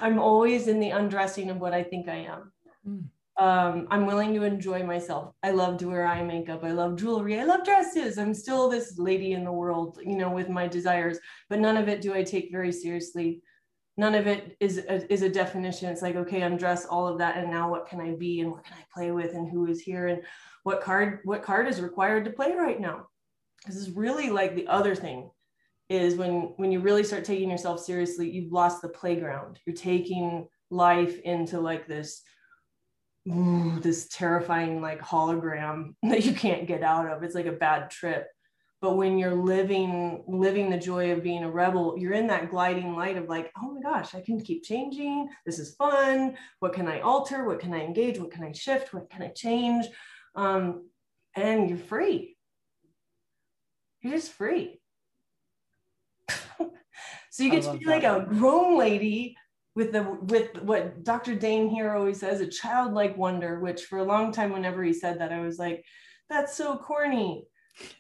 I'm 0.03 0.19
always 0.19 0.69
in 0.69 0.81
the 0.81 0.91
undressing 0.91 1.51
of 1.51 1.59
what 1.59 1.73
I 1.73 1.83
think 1.83 2.09
I 2.09 2.27
am. 2.27 2.53
Mm. 2.87 3.05
Um, 3.43 3.89
I'm 3.91 4.07
willing 4.07 4.33
to 4.35 4.45
enjoy 4.45 4.85
myself. 4.85 5.35
I 5.43 5.51
love 5.51 5.77
to 5.79 5.89
wear 5.89 6.07
eye 6.07 6.23
makeup. 6.23 6.63
I 6.63 6.71
love 6.71 6.95
jewelry. 6.95 7.41
I 7.41 7.43
love 7.43 7.65
dresses. 7.65 8.17
I'm 8.17 8.35
still 8.35 8.69
this 8.69 8.99
lady 8.99 9.33
in 9.33 9.43
the 9.43 9.51
world, 9.51 9.99
you 10.01 10.15
know, 10.17 10.31
with 10.31 10.49
my 10.49 10.69
desires, 10.69 11.19
but 11.51 11.59
none 11.59 11.77
of 11.77 11.89
it 11.89 12.01
do 12.01 12.15
I 12.15 12.23
take 12.23 12.53
very 12.53 12.71
seriously. 12.71 13.43
None 13.97 14.15
of 14.15 14.29
it 14.29 14.57
is 14.61 14.79
a, 14.79 15.13
is 15.13 15.23
a 15.23 15.29
definition. 15.29 15.89
It's 15.89 16.03
like, 16.03 16.15
okay, 16.15 16.43
undress 16.43 16.87
all 16.87 17.09
of 17.09 17.19
that. 17.19 17.37
And 17.37 17.51
now 17.51 17.69
what 17.69 17.89
can 17.89 18.01
I 18.01 18.15
be? 18.15 18.43
And 18.43 18.53
what 18.53 18.63
can 18.63 18.77
I 18.79 18.85
play 18.95 19.11
with? 19.11 19.35
And 19.35 19.51
who 19.51 19.67
is 19.67 19.81
here? 19.81 20.07
And 20.07 20.23
what 20.63 20.81
card, 20.81 21.19
what 21.25 21.43
card 21.43 21.67
is 21.67 21.81
required 21.81 22.25
to 22.27 22.31
play 22.31 22.53
right 22.53 22.81
now? 22.81 23.09
This 23.67 23.75
is 23.75 23.91
really 23.91 24.31
like 24.31 24.55
the 24.55 24.69
other 24.69 24.95
thing 24.95 25.33
is 25.89 26.15
when 26.15 26.55
when 26.59 26.71
you 26.71 26.79
really 26.79 27.03
start 27.03 27.25
taking 27.25 27.51
yourself 27.51 27.81
seriously 27.81 28.31
you've 28.31 28.53
lost 28.53 28.81
the 28.81 28.89
playground 28.89 29.59
you're 29.67 29.77
taking 29.77 30.47
life 30.71 31.19
into 31.21 31.61
like 31.61 31.87
this 31.87 32.23
ooh, 33.29 33.79
this 33.81 34.09
terrifying 34.09 34.81
like 34.81 35.01
hologram 35.01 35.95
that 36.03 36.25
you 36.25 36.33
can't 36.33 36.67
get 36.67 36.83
out 36.83 37.07
of. 37.09 37.23
It's 37.23 37.35
like 37.35 37.47
a 37.47 37.53
bad 37.53 37.91
trip. 37.91 38.29
But 38.81 38.97
when 38.97 39.17
you're 39.17 39.35
living 39.35 40.25
living 40.27 40.69
the 40.69 40.77
joy 40.77 41.13
of 41.13 41.23
being 41.23 41.45
a 41.45 41.51
rebel 41.51 41.95
you're 41.97 42.15
in 42.15 42.27
that 42.27 42.51
gliding 42.51 42.97
light 42.97 43.17
of 43.17 43.29
like 43.29 43.53
oh 43.57 43.71
my 43.71 43.81
gosh 43.81 44.13
i 44.13 44.21
can 44.21 44.41
keep 44.41 44.65
changing. 44.65 45.29
This 45.47 45.61
is 45.61 45.75
fun. 45.77 46.37
What 46.59 46.73
can 46.73 46.89
i 46.89 47.01
alter? 47.01 47.45
What 47.45 47.61
can 47.61 47.73
i 47.73 47.81
engage? 47.81 48.19
What 48.19 48.33
can 48.33 48.43
i 48.43 48.53
shift? 48.53 48.93
What 48.93 49.09
can 49.09 49.23
i 49.23 49.29
change? 49.29 49.87
Um, 50.35 50.89
and 51.37 51.69
you're 51.69 51.79
free. 51.79 52.37
You're 54.01 54.15
just 54.15 54.33
free. 54.33 54.81
So 57.33 57.45
you 57.45 57.51
get 57.51 57.63
to 57.63 57.73
be 57.73 57.87
that. 57.87 57.91
like 57.91 58.05
a 58.05 58.27
grown 58.29 58.77
lady 58.79 59.39
with 59.75 59.93
the 59.93 60.03
with 60.03 60.63
what 60.63 61.03
dr 61.03 61.35
Dain 61.37 61.69
Heer 61.69 61.95
always 61.95 62.21
says 62.21 62.41
a 62.41 62.47
childlike 62.47 63.17
wonder 63.17 63.61
which 63.61 63.85
for 63.85 63.99
a 63.99 64.05
long 64.05 64.33
time 64.33 64.53
whenever 64.53 64.83
he 64.83 64.93
said 64.93 65.21
that 65.21 65.33
i 65.33 65.41
was 65.41 65.59
like 65.59 65.85
that's 66.29 66.57
so 66.57 66.77
corny 66.77 67.47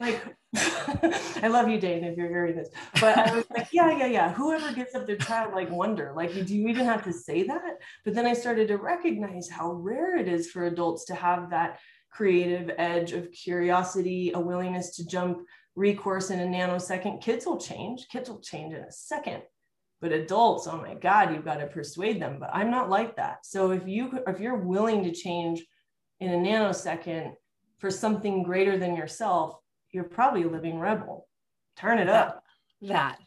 like 0.00 0.22
I 0.54 1.48
love 1.48 1.68
you, 1.68 1.80
Dain, 1.80 2.04
if 2.04 2.16
you're 2.16 2.28
hearing 2.28 2.56
this. 2.56 2.68
But 3.00 3.16
I 3.16 3.34
was 3.34 3.46
like, 3.50 3.68
yeah, 3.72 3.96
yeah, 3.96 4.06
yeah. 4.06 4.32
Whoever 4.32 4.70
gives 4.72 4.94
up 4.94 5.06
their 5.06 5.16
child 5.16 5.54
like 5.54 5.70
wonder, 5.70 6.12
like, 6.14 6.34
do 6.34 6.54
you 6.54 6.68
even 6.68 6.84
have 6.84 7.02
to 7.04 7.12
say 7.12 7.44
that? 7.44 7.78
But 8.04 8.14
then 8.14 8.26
I 8.26 8.34
started 8.34 8.68
to 8.68 8.76
recognize 8.76 9.48
how 9.48 9.72
rare 9.72 10.18
it 10.18 10.28
is 10.28 10.50
for 10.50 10.66
adults 10.66 11.06
to 11.06 11.14
have 11.14 11.50
that 11.50 11.78
creative 12.10 12.70
edge 12.76 13.12
of 13.12 13.32
curiosity, 13.32 14.32
a 14.34 14.40
willingness 14.40 14.96
to 14.96 15.06
jump 15.06 15.38
recourse 15.74 16.30
in 16.30 16.40
a 16.40 16.44
nanosecond. 16.44 17.22
Kids 17.22 17.46
will 17.46 17.58
change. 17.58 18.06
Kids 18.10 18.28
will 18.28 18.40
change 18.40 18.74
in 18.74 18.80
a 18.80 18.92
second. 18.92 19.42
But 20.02 20.12
adults, 20.12 20.66
oh 20.66 20.78
my 20.78 20.94
God, 20.94 21.32
you've 21.32 21.44
got 21.44 21.60
to 21.60 21.68
persuade 21.68 22.20
them. 22.20 22.38
But 22.40 22.50
I'm 22.52 22.72
not 22.72 22.90
like 22.90 23.16
that. 23.16 23.46
So 23.46 23.70
if 23.70 23.86
you 23.86 24.18
if 24.26 24.40
you're 24.40 24.56
willing 24.58 25.04
to 25.04 25.12
change 25.12 25.64
in 26.18 26.30
a 26.30 26.36
nanosecond 26.36 27.34
for 27.78 27.88
something 27.88 28.42
greater 28.42 28.76
than 28.76 28.96
yourself, 28.96 29.56
you're 29.92 30.04
probably 30.04 30.42
a 30.42 30.48
living 30.48 30.80
rebel. 30.80 31.28
Turn 31.76 32.00
it 32.00 32.06
that, 32.06 32.28
up. 32.28 32.44
That. 32.82 33.18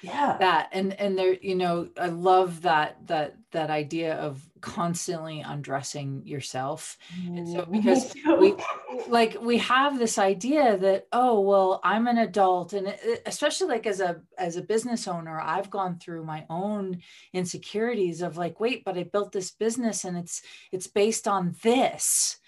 Yeah. 0.00 0.38
That 0.38 0.70
and 0.72 0.98
and 0.98 1.18
there, 1.18 1.34
you 1.34 1.54
know, 1.54 1.90
I 2.00 2.06
love 2.06 2.62
that 2.62 3.06
that 3.08 3.36
that 3.52 3.68
idea 3.70 4.14
of 4.14 4.42
constantly 4.62 5.40
undressing 5.40 6.22
yourself. 6.24 6.96
And 7.26 7.46
so 7.46 7.62
mm, 7.62 7.72
because 7.72 8.14
we 8.40 8.54
like 9.08 9.36
we 9.40 9.58
have 9.58 9.98
this 9.98 10.16
idea 10.18 10.78
that 10.78 11.06
oh 11.12 11.40
well 11.40 11.80
I'm 11.84 12.06
an 12.06 12.18
adult. 12.18 12.72
And 12.72 12.88
it, 12.88 13.22
especially 13.26 13.68
like 13.68 13.86
as 13.86 14.00
a 14.00 14.22
as 14.38 14.56
a 14.56 14.62
business 14.62 15.06
owner 15.06 15.38
I've 15.38 15.68
gone 15.68 15.98
through 15.98 16.24
my 16.24 16.46
own 16.48 17.02
insecurities 17.34 18.22
of 18.22 18.38
like 18.38 18.58
wait 18.60 18.84
but 18.84 18.96
I 18.96 19.02
built 19.02 19.32
this 19.32 19.50
business 19.50 20.04
and 20.04 20.16
it's 20.16 20.40
it's 20.70 20.86
based 20.86 21.28
on 21.28 21.54
this. 21.62 22.38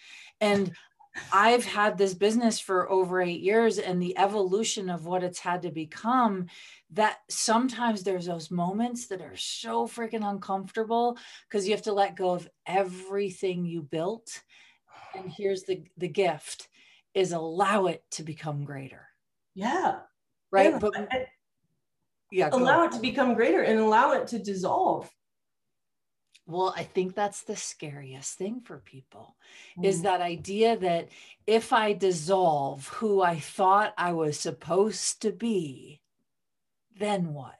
And 0.40 0.72
I've 1.32 1.64
had 1.64 1.96
this 1.96 2.14
business 2.14 2.58
for 2.58 2.90
over 2.90 3.22
eight 3.22 3.40
years 3.40 3.78
and 3.78 4.02
the 4.02 4.18
evolution 4.18 4.90
of 4.90 5.06
what 5.06 5.22
it's 5.22 5.38
had 5.38 5.62
to 5.62 5.70
become 5.70 6.46
that 6.94 7.18
sometimes 7.28 8.02
there's 8.02 8.26
those 8.26 8.50
moments 8.50 9.06
that 9.08 9.20
are 9.20 9.36
so 9.36 9.86
freaking 9.86 10.28
uncomfortable 10.28 11.18
because 11.48 11.66
you 11.66 11.74
have 11.74 11.82
to 11.82 11.92
let 11.92 12.16
go 12.16 12.30
of 12.30 12.48
everything 12.66 13.64
you 13.64 13.82
built. 13.82 14.42
And 15.16 15.30
here's 15.36 15.64
the, 15.64 15.84
the 15.96 16.08
gift 16.08 16.68
is 17.14 17.32
allow 17.32 17.86
it 17.86 18.02
to 18.12 18.22
become 18.22 18.64
greater. 18.64 19.06
Yeah. 19.54 20.00
Right. 20.50 20.72
Yeah. 20.72 20.78
But 20.78 21.08
yeah, 22.30 22.48
allow 22.52 22.84
it 22.84 22.92
to 22.92 23.00
become 23.00 23.34
greater 23.34 23.62
and 23.62 23.78
allow 23.78 24.12
it 24.12 24.28
to 24.28 24.38
dissolve 24.38 25.10
well, 26.46 26.74
I 26.76 26.82
think 26.82 27.14
that's 27.14 27.42
the 27.42 27.56
scariest 27.56 28.36
thing 28.36 28.60
for 28.60 28.78
people 28.78 29.36
mm. 29.78 29.84
is 29.84 30.02
that 30.02 30.20
idea 30.20 30.76
that 30.76 31.08
if 31.46 31.72
I 31.72 31.94
dissolve 31.94 32.88
who 32.88 33.22
I 33.22 33.38
thought 33.38 33.94
I 33.96 34.12
was 34.12 34.38
supposed 34.38 35.22
to 35.22 35.32
be, 35.32 36.00
then 36.98 37.32
what? 37.32 37.56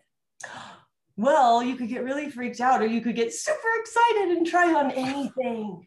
Well, 1.16 1.62
you 1.62 1.76
could 1.76 1.88
get 1.88 2.04
really 2.04 2.30
freaked 2.30 2.60
out 2.60 2.82
or 2.82 2.86
you 2.86 3.00
could 3.00 3.14
get 3.14 3.32
super 3.32 3.68
excited 3.80 4.36
and 4.36 4.46
try 4.46 4.74
on 4.74 4.90
anything. 4.90 5.86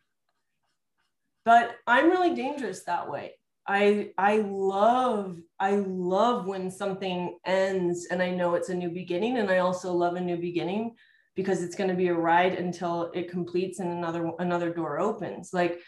But 1.43 1.75
I'm 1.85 2.09
really 2.09 2.33
dangerous 2.33 2.83
that 2.83 3.09
way. 3.09 3.33
I 3.67 4.11
I 4.17 4.37
love 4.37 5.37
I 5.59 5.75
love 5.75 6.47
when 6.47 6.71
something 6.71 7.37
ends 7.45 8.07
and 8.09 8.21
I 8.21 8.29
know 8.29 8.55
it's 8.55 8.69
a 8.69 8.75
new 8.75 8.89
beginning 8.89 9.37
and 9.37 9.51
I 9.51 9.57
also 9.57 9.93
love 9.93 10.15
a 10.15 10.21
new 10.21 10.37
beginning 10.37 10.95
because 11.35 11.61
it's 11.61 11.75
going 11.75 11.89
to 11.89 11.95
be 11.95 12.07
a 12.07 12.13
ride 12.13 12.53
until 12.53 13.11
it 13.13 13.29
completes 13.29 13.79
and 13.79 13.91
another 13.91 14.31
another 14.39 14.73
door 14.73 14.99
opens 14.99 15.53
like 15.53 15.79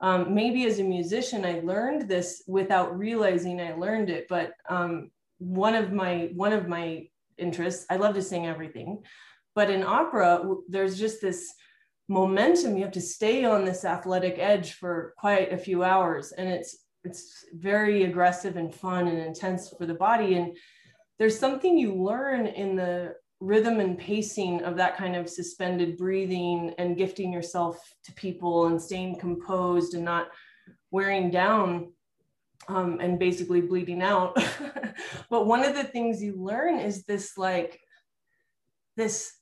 um, 0.00 0.34
maybe 0.34 0.66
as 0.66 0.78
a 0.78 0.84
musician 0.84 1.44
i 1.44 1.60
learned 1.60 2.08
this 2.08 2.42
without 2.46 2.96
realizing 2.96 3.60
i 3.60 3.72
learned 3.74 4.10
it 4.10 4.26
but 4.28 4.52
um, 4.68 5.10
one 5.40 5.74
of 5.74 5.92
my 5.92 6.30
one 6.34 6.52
of 6.52 6.68
my 6.68 7.06
interests 7.38 7.84
i 7.90 7.96
love 7.96 8.14
to 8.14 8.22
sing 8.22 8.46
everything 8.46 9.02
but 9.54 9.70
in 9.70 9.82
opera 9.82 10.44
there's 10.68 10.98
just 10.98 11.20
this 11.20 11.52
momentum. 12.10 12.76
You 12.76 12.82
have 12.82 12.92
to 12.92 13.00
stay 13.00 13.44
on 13.44 13.64
this 13.64 13.84
athletic 13.84 14.36
edge 14.38 14.74
for 14.74 15.14
quite 15.16 15.52
a 15.52 15.58
few 15.58 15.84
hours 15.84 16.32
and 16.32 16.48
it's 16.48 16.76
it's 17.02 17.46
very 17.54 18.02
aggressive 18.02 18.56
and 18.56 18.74
fun 18.74 19.08
and 19.08 19.18
intense 19.18 19.72
for 19.78 19.86
the 19.86 19.94
body. 19.94 20.34
And 20.34 20.54
there's 21.18 21.38
something 21.38 21.78
you 21.78 21.94
learn 21.94 22.46
in 22.46 22.76
the 22.76 23.14
rhythm 23.40 23.80
and 23.80 23.96
pacing 23.96 24.62
of 24.64 24.76
that 24.76 24.98
kind 24.98 25.16
of 25.16 25.30
suspended 25.30 25.96
breathing 25.96 26.74
and 26.76 26.98
gifting 26.98 27.32
yourself 27.32 27.80
to 28.04 28.12
people 28.12 28.66
and 28.66 28.82
staying 28.82 29.18
composed 29.18 29.94
and 29.94 30.04
not 30.04 30.28
wearing 30.90 31.30
down 31.30 31.90
um, 32.70 32.98
and 33.00 33.18
basically 33.18 33.60
bleeding 33.60 34.02
out. 34.02 34.36
but 35.30 35.46
one 35.46 35.64
of 35.64 35.74
the 35.74 35.84
things 35.84 36.22
you 36.22 36.36
learn 36.36 36.78
is 36.78 37.04
this 37.04 37.36
like 37.36 37.80
this 38.96 39.32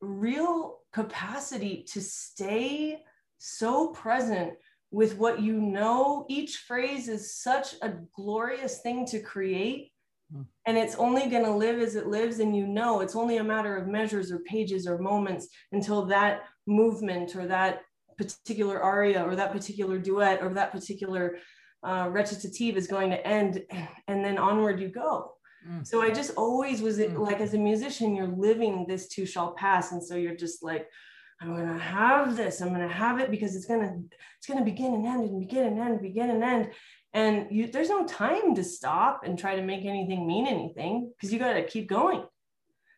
real 0.00 0.78
capacity 0.92 1.86
to 1.92 2.00
stay 2.00 3.02
so 3.38 3.88
present 3.88 4.54
with 4.90 5.16
what 5.16 5.40
you 5.40 5.60
know. 5.60 6.26
Each 6.28 6.58
phrase 6.58 7.08
is 7.08 7.34
such 7.34 7.74
a 7.82 7.92
glorious 8.14 8.80
thing 8.80 9.06
to 9.06 9.20
create 9.20 9.92
Hmm. 10.32 10.42
and 10.66 10.78
it's 10.78 10.94
only 10.94 11.28
going 11.28 11.44
to 11.44 11.50
live 11.50 11.80
as 11.80 11.96
it 11.96 12.06
lives 12.06 12.38
and 12.38 12.56
you 12.56 12.66
know 12.66 13.00
it's 13.00 13.16
only 13.16 13.38
a 13.38 13.44
matter 13.44 13.76
of 13.76 13.88
measures 13.88 14.30
or 14.30 14.38
pages 14.40 14.86
or 14.86 14.98
moments 14.98 15.48
until 15.72 16.06
that 16.06 16.42
movement 16.66 17.34
or 17.34 17.46
that 17.48 17.82
particular 18.16 18.80
aria 18.80 19.24
or 19.24 19.34
that 19.34 19.50
particular 19.50 19.98
duet 19.98 20.40
or 20.42 20.54
that 20.54 20.70
particular 20.70 21.38
uh, 21.82 22.08
recitative 22.10 22.76
is 22.76 22.86
going 22.86 23.10
to 23.10 23.26
end 23.26 23.62
and 24.08 24.24
then 24.24 24.38
onward 24.38 24.80
you 24.80 24.88
go. 24.88 25.34
Mm. 25.68 25.86
so 25.86 26.00
i 26.00 26.08
just 26.08 26.32
always 26.38 26.80
was 26.80 26.98
mm. 26.98 27.18
like 27.18 27.38
as 27.38 27.52
a 27.52 27.58
musician 27.58 28.16
you're 28.16 28.34
living 28.34 28.86
this 28.88 29.08
too 29.08 29.26
shall 29.26 29.52
pass. 29.52 29.92
And 29.92 30.02
so 30.02 30.14
you're 30.14 30.36
just 30.36 30.62
like 30.62 30.88
i'm 31.42 31.54
going 31.54 31.68
to 31.68 31.78
have 31.78 32.36
this 32.36 32.60
i'm 32.60 32.68
going 32.68 32.86
to 32.86 32.94
have 32.94 33.18
it 33.18 33.30
because 33.30 33.54
it's 33.54 33.66
going 33.66 33.80
to 33.80 34.16
it's 34.38 34.46
going 34.46 34.58
to 34.58 34.64
begin 34.64 34.94
and 34.94 35.06
end 35.06 35.28
and 35.28 35.38
begin 35.38 35.66
and 35.66 35.78
end 35.78 36.00
begin 36.00 36.30
and 36.30 36.42
end. 36.42 36.70
And 37.12 37.48
you 37.50 37.66
there's 37.66 37.90
no 37.90 38.06
time 38.06 38.54
to 38.54 38.64
stop 38.64 39.22
and 39.24 39.38
try 39.38 39.56
to 39.56 39.62
make 39.62 39.84
anything 39.84 40.26
mean 40.26 40.46
anything 40.46 41.12
because 41.14 41.32
you 41.32 41.38
got 41.38 41.54
to 41.54 41.66
keep 41.66 41.88
going. 41.88 42.24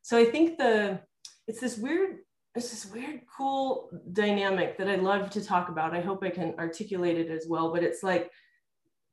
So 0.02 0.16
i 0.16 0.24
think 0.24 0.58
the 0.58 1.00
it's 1.48 1.60
this 1.60 1.78
weird 1.78 2.18
it's 2.54 2.70
this 2.70 2.86
weird 2.92 3.22
cool 3.36 3.90
dynamic 4.12 4.76
that 4.78 4.88
i 4.88 4.96
love 4.96 5.30
to 5.30 5.44
talk 5.44 5.68
about. 5.68 5.96
I 5.96 6.00
hope 6.00 6.22
i 6.22 6.30
can 6.30 6.54
articulate 6.58 7.18
it 7.18 7.30
as 7.30 7.46
well 7.48 7.72
but 7.72 7.82
it's 7.82 8.04
like 8.04 8.30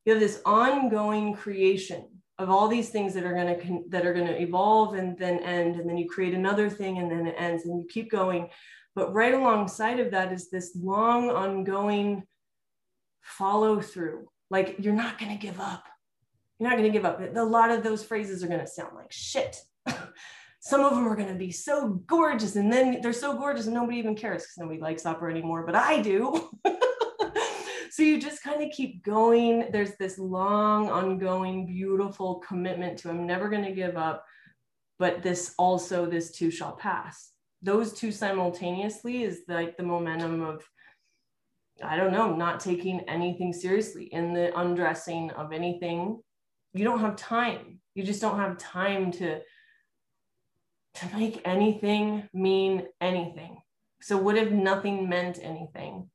you 0.05 0.13
have 0.13 0.21
this 0.21 0.41
ongoing 0.45 1.33
creation 1.33 2.07
of 2.37 2.49
all 2.49 2.67
these 2.67 2.89
things 2.89 3.13
that 3.13 3.25
are 3.25 3.33
going 3.33 3.59
to 3.59 3.83
that 3.89 4.05
are 4.05 4.13
going 4.13 4.27
to 4.27 4.41
evolve 4.41 4.93
and 4.93 5.17
then 5.17 5.39
end 5.39 5.75
and 5.75 5.89
then 5.89 5.97
you 5.97 6.07
create 6.07 6.33
another 6.33 6.69
thing 6.69 6.97
and 6.97 7.11
then 7.11 7.27
it 7.27 7.35
ends 7.37 7.65
and 7.65 7.79
you 7.79 7.85
keep 7.87 8.09
going. 8.09 8.49
But 8.95 9.13
right 9.13 9.33
alongside 9.33 9.99
of 9.99 10.11
that 10.11 10.31
is 10.31 10.49
this 10.49 10.71
long 10.75 11.29
ongoing 11.29 12.23
follow 13.21 13.81
through 13.81 14.27
like 14.49 14.77
you're 14.79 14.93
not 14.93 15.19
going 15.19 15.31
to 15.31 15.37
give 15.37 15.59
up. 15.59 15.83
You're 16.57 16.69
not 16.69 16.77
going 16.77 16.91
to 16.91 16.97
give 16.97 17.05
up. 17.05 17.21
A 17.21 17.43
lot 17.43 17.71
of 17.71 17.83
those 17.83 18.03
phrases 18.03 18.43
are 18.43 18.47
going 18.47 18.59
to 18.59 18.67
sound 18.67 18.95
like 18.95 19.11
shit. 19.11 19.57
Some 20.61 20.81
of 20.81 20.91
them 20.91 21.07
are 21.07 21.15
going 21.15 21.29
to 21.29 21.35
be 21.35 21.51
so 21.51 22.01
gorgeous 22.05 22.55
and 22.55 22.71
then 22.71 22.99
they're 23.01 23.13
so 23.13 23.37
gorgeous 23.37 23.65
and 23.65 23.73
nobody 23.73 23.97
even 23.97 24.15
cares 24.15 24.43
because 24.43 24.57
nobody 24.57 24.79
likes 24.79 25.05
opera 25.05 25.31
anymore 25.31 25.65
but 25.65 25.73
i 25.73 26.01
do 26.01 26.49
so 27.89 28.03
you 28.03 28.19
just 28.19 28.43
kind 28.43 28.61
of 28.61 28.71
keep 28.71 29.03
going 29.03 29.67
there's 29.71 29.95
this 29.97 30.17
long 30.17 30.89
ongoing 30.89 31.65
beautiful 31.65 32.35
commitment 32.35 32.97
to 32.97 33.09
i'm 33.09 33.25
never 33.25 33.49
going 33.49 33.63
to 33.63 33.71
give 33.71 33.97
up 33.97 34.25
but 34.97 35.23
this 35.23 35.53
also 35.57 36.05
this 36.05 36.31
too 36.31 36.51
shall 36.51 36.73
pass 36.73 37.31
those 37.61 37.93
two 37.93 38.11
simultaneously 38.11 39.23
is 39.23 39.41
like 39.47 39.75
the 39.75 39.83
momentum 39.83 40.41
of 40.41 40.63
I 41.83 41.95
don't 41.95 42.11
know, 42.11 42.35
not 42.35 42.59
taking 42.59 43.01
anything 43.01 43.53
seriously 43.53 44.05
in 44.05 44.33
the 44.33 44.57
undressing 44.59 45.31
of 45.31 45.53
anything. 45.53 46.21
You 46.73 46.83
don't 46.83 46.99
have 46.99 47.15
time. 47.15 47.79
You 47.95 48.03
just 48.03 48.21
don't 48.21 48.37
have 48.37 48.57
time 48.57 49.11
to 49.13 49.39
to 50.95 51.15
make 51.15 51.41
anything 51.45 52.27
mean 52.33 52.87
anything. 52.99 53.61
So 54.01 54.17
what 54.17 54.37
if 54.37 54.51
nothing 54.51 55.07
meant 55.07 55.39
anything? 55.41 56.09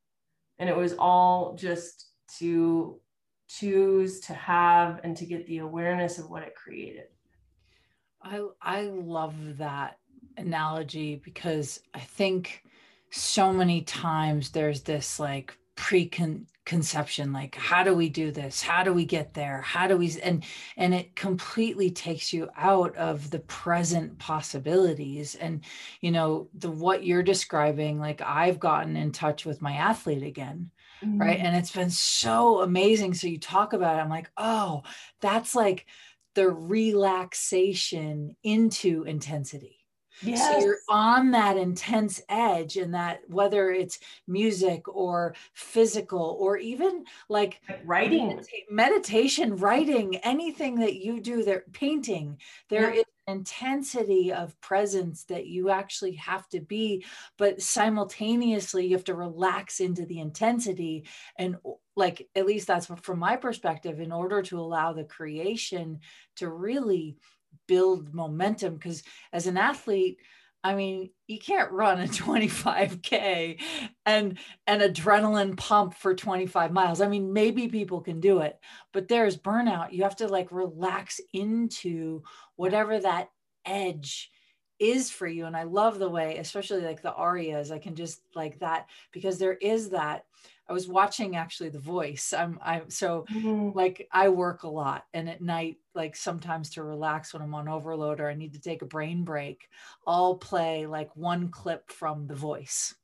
And 0.59 0.69
it 0.69 0.77
was 0.77 0.95
all 0.99 1.55
just 1.55 2.09
to 2.39 3.01
choose 3.49 4.21
to 4.21 4.35
have 4.35 5.01
and 5.05 5.17
to 5.17 5.27
get 5.27 5.47
the 5.47 5.59
awareness 5.59 6.19
of 6.19 6.31
what 6.31 6.43
it 6.43 6.55
created. 6.55 7.07
I 8.23 8.41
I 8.61 8.83
love 8.83 9.35
that 9.59 9.99
analogy 10.37 11.21
because 11.25 11.81
I 11.93 12.01
think 12.01 12.63
so 13.11 13.53
many 13.53 13.83
times 13.83 14.51
there's 14.51 14.83
this 14.83 15.21
like 15.21 15.57
preconception 16.65 17.33
like 17.33 17.55
how 17.55 17.83
do 17.83 17.95
we 17.95 18.09
do 18.09 18.31
this? 18.31 18.63
How 18.63 18.83
do 18.83 18.93
we 18.93 19.05
get 19.05 19.35
there? 19.35 19.61
How 19.61 19.87
do 19.87 19.97
we 19.97 20.19
and 20.23 20.45
and 20.77 20.95
it 20.95 21.15
completely 21.15 21.91
takes 21.91 22.33
you 22.33 22.49
out 22.57 22.97
of 22.97 23.31
the 23.31 23.41
present 23.41 24.19
possibilities. 24.19 25.35
And 25.35 25.63
you 26.01 26.11
know 26.11 26.49
the 26.55 26.71
what 26.71 27.05
you're 27.05 27.23
describing 27.23 28.01
like 28.01 28.21
i've 28.23 28.59
gotten 28.59 28.97
in 28.97 29.13
touch 29.13 29.45
with 29.45 29.63
my 29.63 29.73
athlete 29.75 30.23
again 30.23 30.71
mm-hmm. 31.05 31.21
right 31.21 31.39
and 31.39 31.57
it's 31.57 31.73
been 31.73 31.91
so 31.91 32.61
amazing. 32.61 33.15
So 33.15 33.27
you 33.27 33.39
talk 33.39 33.73
about 33.73 33.99
it 33.99 34.01
i'm 34.01 34.11
like 34.11 34.31
oh 34.37 34.83
that's 35.21 35.55
like 35.55 35.87
the 36.35 36.49
relaxation 36.49 38.37
into 38.43 39.05
intensity 39.05 39.84
Yes. 40.23 40.41
So 40.41 40.65
you're 40.65 40.79
on 40.89 41.33
that 41.33 41.57
intense 41.57 42.23
edge, 42.29 42.77
and 42.77 42.95
that 42.95 43.21
whether 43.29 43.71
it's 43.71 43.99
music 44.29 44.89
or 44.89 45.35
physical 45.55 46.37
or 46.39 46.57
even 46.57 47.05
like 47.29 47.61
writing, 47.85 48.41
meditation, 48.71 49.57
writing, 49.57 50.17
anything 50.17 50.77
that 50.81 50.97
you 50.97 51.21
do, 51.21 51.43
there 51.43 51.65
painting, 51.73 52.39
there 52.69 52.95
yeah. 52.95 53.01
is 53.01 53.05
intensity 53.27 54.33
of 54.33 54.61
presence 54.61 55.25
that 55.25 55.47
you 55.47 55.71
actually 55.71 56.13
have 56.13 56.47
to 56.51 56.61
be, 56.61 57.03
but 57.39 57.63
simultaneously 57.63 58.87
you 58.87 58.95
have 58.95 59.05
to 59.05 59.15
relax 59.15 59.81
into 59.81 60.05
the 60.05 60.21
intensity. 60.21 61.07
And 61.39 61.57
like 61.97 62.29
at 62.37 62.45
least 62.45 62.67
that's 62.67 62.87
from 62.87 63.19
my 63.19 63.37
perspective, 63.37 63.99
in 64.01 64.13
order 64.13 64.43
to 64.43 64.61
allow 64.61 64.93
the 64.93 65.05
creation 65.05 66.01
to 66.37 66.51
really 66.51 67.17
build 67.67 68.15
momentum 68.15 68.75
because 68.75 69.03
as 69.33 69.47
an 69.47 69.57
athlete 69.57 70.19
I 70.65 70.75
mean, 70.75 71.11
you 71.27 71.39
can't 71.39 71.71
run 71.71 72.01
a 72.01 72.05
25k 72.09 73.61
and 74.07 74.39
an 74.67 74.81
adrenaline 74.81 75.57
pump 75.59 75.95
for 75.95 76.15
25 76.15 76.73
miles. 76.73 77.03
I 77.03 77.07
mean, 77.07 77.35
maybe 77.35 77.69
people 77.69 78.01
can 78.01 78.19
do 78.19 78.39
it, 78.39 78.59
but 78.93 79.07
there's 79.07 79.37
burnout. 79.37 79.93
You 79.93 80.05
have 80.05 80.17
to 80.17 80.27
like 80.27 80.51
relax 80.51 81.21
into 81.35 82.23
whatever 82.57 82.99
that 82.99 83.29
edge 83.67 84.31
is 84.79 85.11
for 85.11 85.27
you. 85.27 85.45
And 85.45 85.57
I 85.57 85.65
love 85.65 85.99
the 85.99 86.09
way, 86.09 86.39
especially 86.39 86.81
like 86.81 87.03
the 87.03 87.13
arias, 87.13 87.71
I 87.71 87.79
can 87.79 87.95
just 87.95 88.23
like 88.35 88.59
that 88.61 88.89
because 89.13 89.39
there 89.39 89.55
is 89.55 89.91
that 89.91 90.25
I 90.69 90.73
was 90.73 90.89
watching 90.89 91.37
actually 91.37 91.69
The 91.69 91.79
Voice. 91.79 92.33
I'm 92.33 92.59
I'm 92.63 92.89
so 92.91 93.27
mm-hmm. 93.31 93.77
like 93.77 94.09
I 94.11 94.29
work 94.31 94.63
a 94.63 94.69
lot 94.69 95.05
and 95.13 95.29
at 95.29 95.43
night 95.43 95.77
like 95.95 96.17
sometimes 96.17 96.71
to 96.71 96.83
relax 96.83 97.33
when 97.33 97.43
I'm 97.43 97.55
on 97.55 97.69
overload 97.69 98.21
or 98.21 98.29
I 98.29 98.35
need 98.35 98.55
to 98.55 98.61
take 98.61 98.83
a 98.83 98.87
brain 98.87 99.25
break, 99.25 99.69
I'll 100.07 100.37
play 100.37 100.87
like 100.87 101.15
one 101.17 101.49
clip 101.49 101.91
from 101.91 102.27
The 102.27 102.35
Voice. 102.35 102.95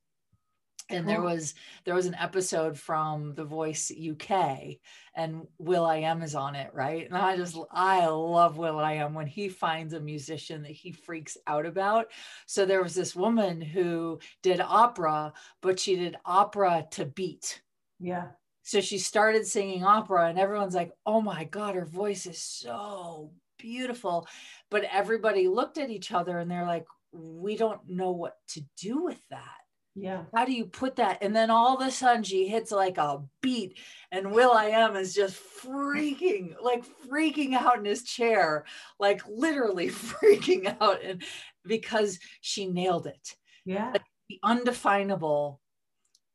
And 0.90 1.06
cool. 1.06 1.14
there 1.14 1.22
oh. 1.22 1.32
was 1.32 1.54
there 1.84 1.94
was 1.94 2.06
an 2.06 2.16
episode 2.16 2.78
from 2.78 3.34
The 3.34 3.44
Voice 3.44 3.90
UK 3.90 4.76
and 5.14 5.46
will.i.am 5.58 6.22
is 6.22 6.34
on 6.34 6.54
it, 6.54 6.70
right? 6.72 7.06
And 7.06 7.16
I 7.16 7.36
just 7.36 7.58
I 7.70 8.06
love 8.06 8.58
will.i.am 8.58 9.14
when 9.14 9.26
he 9.26 9.48
finds 9.48 9.94
a 9.94 10.00
musician 10.00 10.62
that 10.62 10.72
he 10.72 10.92
freaks 10.92 11.36
out 11.46 11.66
about. 11.66 12.06
So 12.46 12.64
there 12.64 12.82
was 12.82 12.94
this 12.94 13.16
woman 13.16 13.60
who 13.60 14.20
did 14.42 14.60
opera, 14.60 15.32
but 15.62 15.78
she 15.78 15.96
did 15.96 16.16
opera 16.24 16.86
to 16.92 17.06
beat. 17.06 17.60
Yeah. 17.98 18.28
So 18.62 18.80
she 18.80 18.98
started 18.98 19.46
singing 19.46 19.84
opera, 19.84 20.28
and 20.28 20.38
everyone's 20.38 20.74
like, 20.74 20.92
oh 21.06 21.20
my 21.20 21.44
God, 21.44 21.74
her 21.74 21.86
voice 21.86 22.26
is 22.26 22.40
so 22.40 23.32
beautiful. 23.58 24.26
But 24.70 24.84
everybody 24.92 25.48
looked 25.48 25.78
at 25.78 25.90
each 25.90 26.12
other 26.12 26.38
and 26.38 26.50
they're 26.50 26.66
like, 26.66 26.86
we 27.12 27.56
don't 27.56 27.80
know 27.88 28.12
what 28.12 28.36
to 28.48 28.62
do 28.78 29.02
with 29.04 29.20
that. 29.30 29.59
Yeah. 29.94 30.24
How 30.34 30.44
do 30.44 30.52
you 30.52 30.66
put 30.66 30.96
that? 30.96 31.18
And 31.20 31.34
then 31.34 31.50
all 31.50 31.76
of 31.76 31.86
a 31.86 31.90
sudden 31.90 32.22
she 32.22 32.46
hits 32.46 32.70
like 32.70 32.96
a 32.96 33.22
beat, 33.42 33.78
and 34.12 34.32
will.i.am 34.32 34.96
is 34.96 35.14
just 35.14 35.40
freaking, 35.62 36.54
like 36.62 36.84
freaking 37.08 37.54
out 37.54 37.78
in 37.78 37.84
his 37.84 38.04
chair, 38.04 38.64
like 38.98 39.20
literally 39.28 39.88
freaking 39.90 40.76
out. 40.80 41.02
And 41.02 41.22
because 41.64 42.18
she 42.40 42.66
nailed 42.66 43.06
it. 43.06 43.36
Yeah. 43.64 43.90
Like 43.90 44.02
the 44.28 44.38
undefinable 44.42 45.60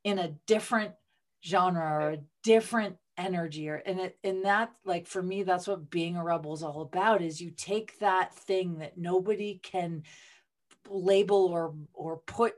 in 0.03 0.19
a 0.19 0.35
different 0.47 0.93
genre 1.43 2.05
or 2.05 2.09
a 2.11 2.17
different 2.43 2.97
energy 3.17 3.69
or 3.69 3.75
and 3.85 3.99
it 3.99 4.17
and 4.25 4.43
that 4.43 4.71
like 4.83 5.07
for 5.07 5.23
me 5.23 5.41
that's 5.43 5.67
what 5.67 5.89
being 5.89 6.17
a 6.17 6.23
rebel 6.23 6.53
is 6.53 6.61
all 6.61 6.81
about 6.81 7.21
is 7.21 7.39
you 7.39 7.49
take 7.49 7.97
that 7.99 8.35
thing 8.35 8.79
that 8.79 8.97
nobody 8.97 9.57
can 9.63 10.03
label 10.89 11.45
or 11.45 11.73
or 11.93 12.17
put 12.17 12.55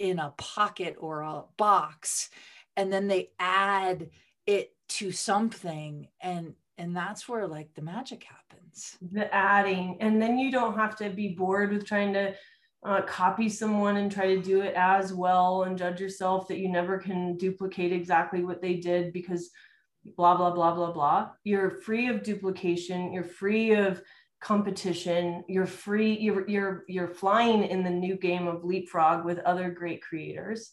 in 0.00 0.18
a 0.18 0.34
pocket 0.38 0.96
or 0.98 1.20
a 1.20 1.44
box 1.58 2.30
and 2.76 2.92
then 2.92 3.06
they 3.06 3.30
add 3.38 4.08
it 4.46 4.74
to 4.88 5.12
something 5.12 6.08
and 6.20 6.54
and 6.78 6.96
that's 6.96 7.28
where 7.28 7.46
like 7.46 7.74
the 7.74 7.82
magic 7.82 8.24
happens. 8.24 8.96
The 9.12 9.32
adding 9.32 9.98
and 10.00 10.20
then 10.20 10.38
you 10.38 10.50
don't 10.50 10.76
have 10.76 10.96
to 10.96 11.10
be 11.10 11.28
bored 11.28 11.70
with 11.70 11.86
trying 11.86 12.14
to 12.14 12.34
uh, 12.82 13.02
copy 13.02 13.50
someone 13.50 13.98
and 13.98 14.10
try 14.10 14.34
to 14.34 14.40
do 14.40 14.62
it 14.62 14.72
as 14.74 15.12
well 15.12 15.64
and 15.64 15.76
judge 15.76 16.00
yourself 16.00 16.48
that 16.48 16.56
you 16.56 16.70
never 16.70 16.98
can 16.98 17.36
duplicate 17.36 17.92
exactly 17.92 18.42
what 18.42 18.62
they 18.62 18.76
did 18.76 19.12
because 19.12 19.50
blah 20.16 20.34
blah 20.34 20.50
blah 20.50 20.74
blah 20.74 20.92
blah. 20.92 21.28
You're 21.44 21.70
free 21.70 22.08
of 22.08 22.22
duplication. 22.22 23.12
You're 23.12 23.24
free 23.24 23.74
of 23.74 24.02
competition. 24.40 25.44
You're 25.48 25.66
free 25.66 26.18
you're 26.18 26.48
you're 26.48 26.84
you're 26.88 27.08
flying 27.08 27.64
in 27.64 27.84
the 27.84 27.90
new 27.90 28.16
game 28.16 28.46
of 28.46 28.64
leapfrog 28.64 29.24
with 29.24 29.38
other 29.40 29.70
great 29.70 30.02
creators. 30.02 30.72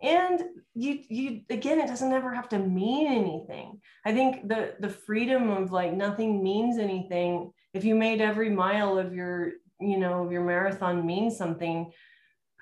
And 0.00 0.42
you 0.74 1.00
you 1.08 1.40
again 1.50 1.80
it 1.80 1.88
doesn't 1.88 2.12
ever 2.12 2.34
have 2.34 2.48
to 2.50 2.58
mean 2.58 3.06
anything. 3.06 3.80
I 4.04 4.12
think 4.12 4.48
the 4.48 4.74
the 4.78 4.90
freedom 4.90 5.50
of 5.50 5.72
like 5.72 5.92
nothing 5.94 6.42
means 6.42 6.78
anything. 6.78 7.52
If 7.74 7.84
you 7.84 7.94
made 7.94 8.20
every 8.20 8.50
mile 8.50 8.98
of 8.98 9.14
your 9.14 9.52
you 9.80 9.98
know 9.98 10.30
your 10.30 10.44
marathon 10.44 11.06
mean 11.06 11.30
something 11.30 11.92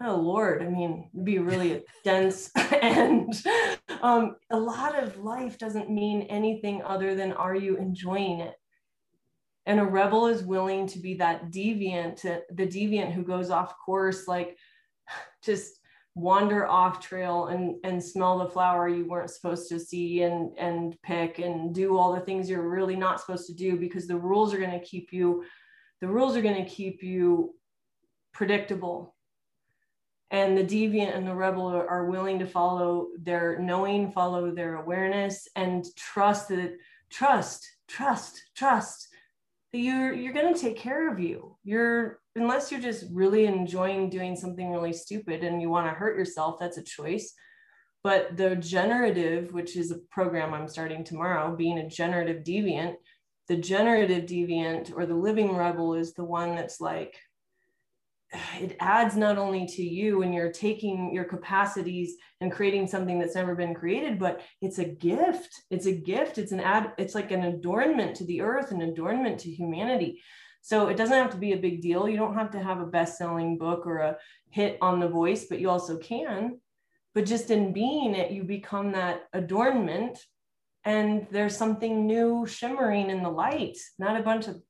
oh 0.03 0.17
lord 0.17 0.63
i 0.63 0.69
mean 0.69 1.09
it'd 1.15 1.25
be 1.25 1.39
really 1.39 1.83
dense. 2.05 2.51
And 2.83 3.33
um, 4.03 4.37
a 4.51 4.59
lot 4.59 5.03
of 5.03 5.19
life 5.19 5.59
doesn't 5.59 5.91
mean 5.91 6.23
anything 6.23 6.83
other 6.83 7.15
than 7.15 7.33
are 7.33 7.55
you 7.55 7.77
enjoying 7.79 8.41
it 8.41 8.55
and 9.67 9.81
a 9.81 9.85
rebel 9.85 10.27
is 10.27 10.43
willing 10.43 10.87
to 10.87 10.99
be 10.99 11.15
that 11.15 11.51
deviant 11.51 12.23
the 12.23 12.67
deviant 12.67 13.13
who 13.13 13.23
goes 13.23 13.51
off 13.51 13.75
course 13.85 14.27
like 14.29 14.57
just 15.45 15.81
wander 16.15 16.67
off 16.67 16.99
trail 16.99 17.49
and 17.49 17.77
and 17.85 18.03
smell 18.03 18.39
the 18.39 18.49
flower 18.49 18.89
you 18.89 19.07
weren't 19.07 19.31
supposed 19.31 19.69
to 19.69 19.79
see 19.79 20.23
and 20.23 20.57
and 20.57 20.97
pick 21.03 21.39
and 21.39 21.75
do 21.75 21.99
all 21.99 22.15
the 22.15 22.21
things 22.21 22.49
you're 22.49 22.69
really 22.69 22.97
not 22.97 23.21
supposed 23.21 23.47
to 23.47 23.55
do 23.55 23.77
because 23.77 24.07
the 24.07 24.17
rules 24.17 24.55
are 24.55 24.59
going 24.59 24.71
to 24.71 24.87
keep 24.87 25.13
you 25.13 25.45
the 26.01 26.09
rules 26.09 26.37
are 26.37 26.43
going 26.43 26.63
to 26.63 26.71
keep 26.71 27.03
you 27.03 27.55
predictable. 28.33 29.15
And 30.31 30.59
the 30.59 30.65
deviant 30.65 31.17
and 31.17 31.27
the 31.27 31.35
rebel 31.35 31.69
are 31.69 32.07
willing 32.07 32.39
to 32.41 32.47
follow 32.47 33.09
their 33.19 33.59
knowing 33.61 34.11
follow 34.11 34.51
their 34.51 34.77
awareness 34.77 35.49
and 35.55 35.85
trust 35.97 36.49
that 36.49 36.77
trust 37.11 37.65
trust 37.87 38.43
trust 38.57 39.09
you're 39.73 40.13
you're 40.13 40.33
going 40.33 40.53
to 40.53 40.61
take 40.61 40.77
care 40.77 41.11
of 41.11 41.21
you. 41.21 41.57
You're 41.65 42.21
unless 42.35 42.71
you're 42.71 42.81
just 42.81 43.05
really 43.13 43.47
enjoying 43.47 44.11
doing 44.11 44.37
something 44.37 44.71
really 44.71 44.93
stupid 44.93 45.43
and 45.45 45.61
you 45.61 45.71
want 45.71 45.87
to 45.87 45.93
hurt 45.93 46.17
yourself 46.17 46.59
that's 46.59 46.79
a 46.79 46.83
choice. 46.83 47.33
But 48.03 48.37
the 48.37 48.57
generative 48.57 49.53
which 49.53 49.77
is 49.77 49.91
a 49.91 49.99
program 50.11 50.55
i'm 50.55 50.69
starting 50.69 51.03
tomorrow 51.03 51.57
being 51.57 51.79
a 51.79 51.89
generative 51.89 52.45
deviant 52.45 52.95
the 53.49 53.57
generative 53.57 54.27
deviant 54.27 54.93
or 54.95 55.07
the 55.07 55.15
living 55.15 55.57
rebel 55.57 55.95
is 55.95 56.15
the 56.15 56.25
one 56.25 56.55
that's 56.55 56.81
like 56.81 57.17
it 58.33 58.77
adds 58.81 59.17
not 59.17 59.39
only 59.39 59.67
to 59.67 59.83
you 59.83 60.23
and 60.23 60.35
you're 60.35 60.51
taking 60.51 61.15
your 61.15 61.25
capacities 61.25 62.17
and 62.41 62.51
creating 62.51 62.87
something 62.87 63.19
that's 63.19 63.37
never 63.37 63.55
been 63.55 63.75
created 63.75 64.19
but 64.19 64.41
it's 64.61 64.79
a 64.79 64.85
gift. 64.85 65.63
It's 65.71 65.87
a 65.87 65.93
gift. 65.93 66.39
It's 66.39 66.53
an 66.53 66.61
ad 66.61 66.93
it's 66.99 67.15
like 67.15 67.31
an 67.31 67.45
adornment 67.45 68.17
to 68.17 68.25
the 68.25 68.41
earth 68.41 68.73
an 68.73 68.83
adornment 68.83 69.39
to 69.41 69.51
humanity. 69.51 70.23
So 70.63 70.89
it 70.89 70.97
doesn't 70.97 71.17
have 71.17 71.31
to 71.31 71.37
be 71.37 71.53
a 71.53 71.59
big 71.59 71.81
deal. 71.81 72.09
You 72.09 72.17
don't 72.17 72.35
have 72.35 72.51
to 72.53 72.63
have 72.63 72.81
a 72.81 72.87
best-selling 72.87 73.59
book 73.59 73.87
or 73.87 73.99
a 73.99 74.17
hit 74.51 74.79
on 74.81 74.99
the 74.99 75.09
voice 75.09 75.47
but 75.49 75.61
you 75.61 75.71
also 75.71 75.97
can. 75.97 76.61
But 77.15 77.27
just 77.27 77.51
in 77.51 77.73
being 77.73 78.15
it 78.17 78.33
you 78.33 78.43
become 78.43 78.93
that 78.93 79.29
adornment 79.33 80.19
and 80.85 81.27
there's 81.31 81.57
something 81.57 82.07
new 82.07 82.47
shimmering 82.47 83.11
in 83.11 83.23
the 83.23 83.31
light. 83.31 83.79
Not 84.01 84.19
a 84.19 84.25
bunch 84.25 84.49
of 84.49 84.61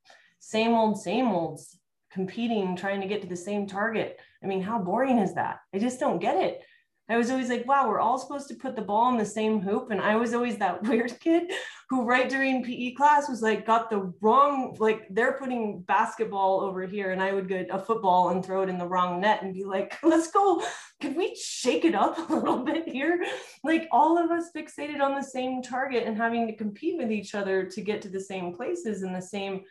same 0.41 0.75
old 0.75 1.01
same 1.01 1.29
olds 1.29 1.79
competing, 2.13 2.77
trying 2.77 3.01
to 3.01 3.07
get 3.07 3.23
to 3.23 3.29
the 3.29 3.37
same 3.37 3.67
target. 3.67 4.19
I 4.43 4.47
mean, 4.47 4.63
how 4.63 4.79
boring 4.79 5.19
is 5.19 5.35
that? 5.35 5.61
I 5.75 5.79
just 5.79 6.01
don't 6.01 6.21
get 6.21 6.37
it. 6.37 6.63
I 7.09 7.17
was 7.17 7.31
always 7.31 7.49
like, 7.49 7.69
wow, 7.69 7.89
we're 7.89 8.01
all 8.01 8.19
supposed 8.19 8.49
to 8.49 8.57
put 8.57 8.75
the 8.75 8.83
ball 8.83 9.11
in 9.11 9.17
the 9.17 9.25
same 9.25 9.61
hoop. 9.61 9.93
And 9.93 10.01
I 10.01 10.17
was 10.17 10.35
always 10.35 10.57
that 10.59 10.83
weird 10.89 11.19
kid 11.21 11.53
who, 11.89 12.03
right 12.03 12.29
during 12.29 12.65
PE 12.65 12.95
class, 12.95 13.29
was 13.29 13.43
like, 13.43 13.65
got 13.65 13.91
the 13.91 14.13
wrong, 14.21 14.77
like, 14.81 15.07
they're 15.11 15.35
putting 15.35 15.83
basketball 15.83 16.61
over 16.61 16.85
here. 16.85 17.13
And 17.13 17.23
I 17.23 17.33
would 17.33 17.49
get 17.49 17.69
a 17.71 17.79
football 17.79 18.31
and 18.31 18.45
throw 18.45 18.63
it 18.63 18.69
in 18.69 18.79
the 18.79 18.89
wrong 18.89 19.21
net 19.21 19.43
and 19.43 19.55
be 19.55 19.63
like, 19.63 19.97
let's 20.03 20.33
go. 20.33 20.65
Can 21.01 21.15
we 21.15 21.37
shake 21.37 21.85
it 21.85 21.95
up 21.95 22.19
a 22.31 22.35
little 22.35 22.65
bit 22.65 22.89
here? 22.89 23.25
Like, 23.63 23.87
all 23.93 24.19
of 24.19 24.33
us 24.33 24.51
fixated 24.57 25.01
on 25.01 25.15
the 25.15 25.23
same 25.23 25.63
target 25.63 26.05
and 26.07 26.17
having 26.17 26.49
to 26.49 26.57
compete 26.57 26.97
with 26.97 27.13
each 27.13 27.37
other 27.37 27.67
to 27.67 27.81
get 27.83 28.03
to 28.03 28.09
the 28.09 28.21
same 28.21 28.53
places 28.53 29.03
and 29.03 29.15
the 29.15 29.23
same 29.23 29.63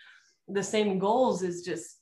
the 0.48 0.62
same 0.62 1.00
goals 1.00 1.42
is 1.42 1.64
just 1.64 1.98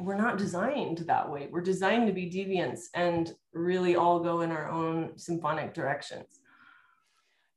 we're 0.00 0.16
not 0.16 0.38
designed 0.38 0.98
that 0.98 1.30
way. 1.30 1.48
We're 1.50 1.60
designed 1.60 2.06
to 2.06 2.12
be 2.12 2.30
deviants 2.30 2.86
and 2.94 3.32
really 3.52 3.96
all 3.96 4.20
go 4.20 4.40
in 4.40 4.50
our 4.50 4.70
own 4.70 5.16
symphonic 5.16 5.74
directions. 5.74 6.40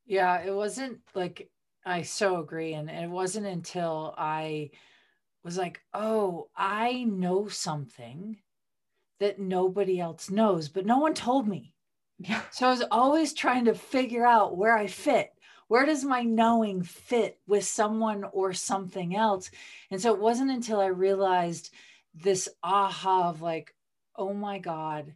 Yeah, 0.05 0.41
it 0.41 0.53
wasn't 0.53 0.99
like 1.15 1.49
I 1.85 2.01
so 2.01 2.39
agree. 2.39 2.73
And 2.73 2.89
it 2.89 3.09
wasn't 3.09 3.45
until 3.45 4.13
I 4.17 4.71
was 5.43 5.57
like, 5.57 5.81
oh, 5.93 6.49
I 6.55 7.03
know 7.03 7.47
something 7.47 8.37
that 9.19 9.39
nobody 9.39 9.99
else 9.99 10.29
knows, 10.29 10.69
but 10.69 10.85
no 10.85 10.97
one 10.97 11.13
told 11.13 11.47
me. 11.47 11.73
Yeah. 12.19 12.41
So 12.51 12.67
I 12.67 12.71
was 12.71 12.83
always 12.91 13.33
trying 13.33 13.65
to 13.65 13.73
figure 13.73 14.25
out 14.25 14.57
where 14.57 14.77
I 14.77 14.87
fit. 14.87 15.31
Where 15.67 15.85
does 15.85 16.03
my 16.03 16.23
knowing 16.23 16.83
fit 16.83 17.39
with 17.47 17.65
someone 17.65 18.25
or 18.31 18.53
something 18.53 19.15
else? 19.15 19.49
And 19.91 20.01
so 20.01 20.13
it 20.13 20.19
wasn't 20.19 20.51
until 20.51 20.79
I 20.79 20.87
realized 20.87 21.73
this 22.13 22.49
aha 22.63 23.29
of 23.29 23.41
like, 23.41 23.73
oh 24.15 24.33
my 24.33 24.59
God, 24.59 25.15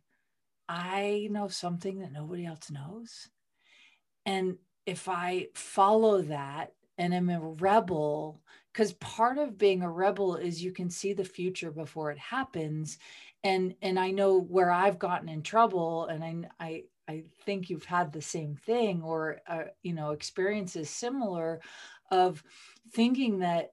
I 0.68 1.28
know 1.32 1.48
something 1.48 2.00
that 2.00 2.12
nobody 2.12 2.46
else 2.46 2.70
knows. 2.70 3.30
And 4.26 4.58
if 4.86 5.08
I 5.08 5.48
follow 5.54 6.22
that 6.24 6.74
and 6.98 7.14
am 7.14 7.30
a 7.30 7.40
rebel, 7.40 8.42
because 8.74 8.94
part 8.94 9.38
of 9.38 9.58
being 9.58 9.82
a 9.82 9.90
rebel 9.90 10.36
is 10.36 10.64
you 10.64 10.72
can 10.72 10.90
see 10.90 11.14
the 11.14 11.24
future 11.24 11.72
before 11.72 12.12
it 12.12 12.20
happens. 12.20 12.98
And 13.44 13.76
and 13.82 14.00
I 14.00 14.12
know 14.12 14.40
where 14.40 14.72
I've 14.72 15.00
gotten 15.00 15.30
in 15.30 15.44
trouble, 15.44 16.06
and 16.08 16.24
I 16.24 16.44
I 16.60 16.84
I 17.08 17.24
think 17.46 17.70
you've 17.70 17.86
had 17.86 18.12
the 18.12 18.22
same 18.22 18.56
thing 18.56 19.02
or 19.04 19.40
uh, 19.48 19.66
you 19.84 19.94
know 19.94 20.12
experiences 20.12 20.90
similar 20.90 21.62
of 22.12 22.44
thinking 22.94 23.40
that 23.40 23.72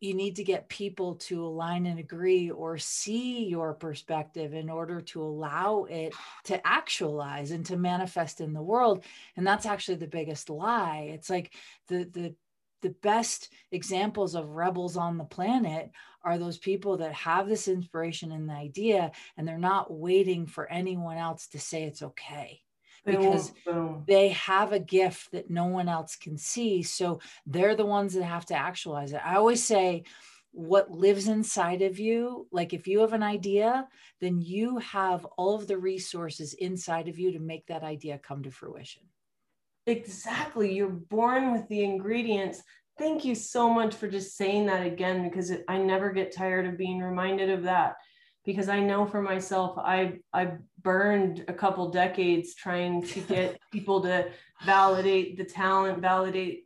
you 0.00 0.14
need 0.14 0.36
to 0.36 0.44
get 0.44 0.68
people 0.68 1.14
to 1.14 1.44
align 1.44 1.86
and 1.86 1.98
agree 1.98 2.50
or 2.50 2.76
see 2.76 3.46
your 3.46 3.74
perspective 3.74 4.52
in 4.52 4.68
order 4.68 5.00
to 5.00 5.22
allow 5.22 5.84
it 5.84 6.14
to 6.44 6.66
actualize 6.66 7.50
and 7.50 7.64
to 7.66 7.76
manifest 7.76 8.40
in 8.40 8.52
the 8.52 8.62
world. 8.62 9.04
And 9.36 9.46
that's 9.46 9.66
actually 9.66 9.96
the 9.96 10.06
biggest 10.06 10.50
lie. 10.50 11.10
It's 11.12 11.30
like 11.30 11.52
the 11.88 12.04
the 12.12 12.34
the 12.82 12.90
best 13.02 13.52
examples 13.72 14.34
of 14.34 14.50
rebels 14.50 14.96
on 14.96 15.16
the 15.16 15.24
planet 15.24 15.90
are 16.22 16.38
those 16.38 16.58
people 16.58 16.98
that 16.98 17.14
have 17.14 17.48
this 17.48 17.68
inspiration 17.68 18.32
and 18.32 18.48
the 18.48 18.52
idea 18.52 19.10
and 19.36 19.48
they're 19.48 19.58
not 19.58 19.92
waiting 19.92 20.46
for 20.46 20.70
anyone 20.70 21.16
else 21.16 21.46
to 21.48 21.58
say 21.58 21.84
it's 21.84 22.02
okay 22.02 22.60
because 23.06 23.52
they 24.06 24.28
have 24.30 24.72
a 24.72 24.78
gift 24.78 25.32
that 25.32 25.48
no 25.50 25.66
one 25.66 25.88
else 25.88 26.16
can 26.16 26.36
see. 26.36 26.82
So 26.82 27.20
they're 27.46 27.76
the 27.76 27.86
ones 27.86 28.14
that 28.14 28.24
have 28.24 28.46
to 28.46 28.54
actualize 28.54 29.12
it. 29.12 29.20
I 29.24 29.36
always 29.36 29.62
say, 29.64 30.04
what 30.52 30.90
lives 30.90 31.28
inside 31.28 31.82
of 31.82 31.98
you, 31.98 32.46
like 32.50 32.72
if 32.72 32.88
you 32.88 33.00
have 33.00 33.12
an 33.12 33.22
idea, 33.22 33.86
then 34.22 34.40
you 34.40 34.78
have 34.78 35.26
all 35.36 35.54
of 35.54 35.66
the 35.66 35.76
resources 35.76 36.54
inside 36.54 37.08
of 37.08 37.18
you 37.18 37.32
to 37.32 37.38
make 37.38 37.66
that 37.66 37.82
idea 37.82 38.18
come 38.18 38.42
to 38.42 38.50
fruition. 38.50 39.02
Exactly. 39.86 40.74
You're 40.74 40.88
born 40.88 41.52
with 41.52 41.68
the 41.68 41.84
ingredients. 41.84 42.62
Thank 42.98 43.22
you 43.22 43.34
so 43.34 43.68
much 43.68 43.94
for 43.94 44.08
just 44.08 44.36
saying 44.36 44.64
that 44.66 44.86
again 44.86 45.28
because 45.28 45.50
it, 45.50 45.62
I 45.68 45.76
never 45.76 46.10
get 46.10 46.34
tired 46.34 46.66
of 46.66 46.78
being 46.78 47.00
reminded 47.00 47.50
of 47.50 47.62
that 47.64 47.96
because 48.46 48.68
I 48.68 48.80
know 48.80 49.04
for 49.04 49.20
myself, 49.20 49.76
I 49.76 50.20
I 50.32 50.52
burned 50.80 51.44
a 51.48 51.52
couple 51.52 51.90
decades 51.90 52.54
trying 52.54 53.02
to 53.08 53.20
get 53.20 53.58
people 53.72 54.00
to 54.02 54.30
validate 54.64 55.36
the 55.36 55.44
talent, 55.44 56.00
validate 56.00 56.62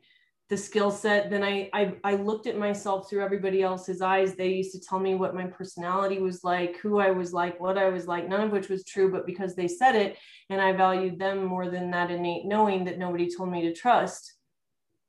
the 0.51 0.57
skill 0.57 0.91
set. 0.91 1.31
Then 1.31 1.43
I, 1.43 1.71
I 1.73 1.95
I 2.05 2.15
looked 2.17 2.47
at 2.47 2.59
myself 2.59 3.09
through 3.09 3.25
everybody 3.25 3.63
else's 3.63 4.03
eyes. 4.03 4.35
They 4.35 4.51
used 4.51 4.73
to 4.73 4.81
tell 4.81 5.01
me 5.01 5.15
what 5.15 5.35
my 5.35 5.47
personality 5.47 6.19
was 6.19 6.45
like, 6.45 6.77
who 6.77 7.01
I 7.01 7.11
was 7.11 7.33
like, 7.33 7.59
what 7.59 7.79
I 7.79 7.89
was 7.89 8.07
like, 8.07 8.29
none 8.29 8.43
of 8.43 8.53
which 8.53 8.69
was 8.69 8.85
true, 8.85 9.11
but 9.11 9.27
because 9.27 9.57
they 9.57 9.69
said 9.69 9.97
it 9.97 10.19
and 10.51 10.61
I 10.61 10.73
valued 10.73 11.19
them 11.19 11.45
more 11.45 11.71
than 11.71 11.91
that 11.93 12.11
innate 12.11 12.45
knowing 12.45 12.85
that 12.85 12.99
nobody 12.99 13.35
told 13.35 13.51
me 13.51 13.63
to 13.63 13.73
trust. 13.73 14.35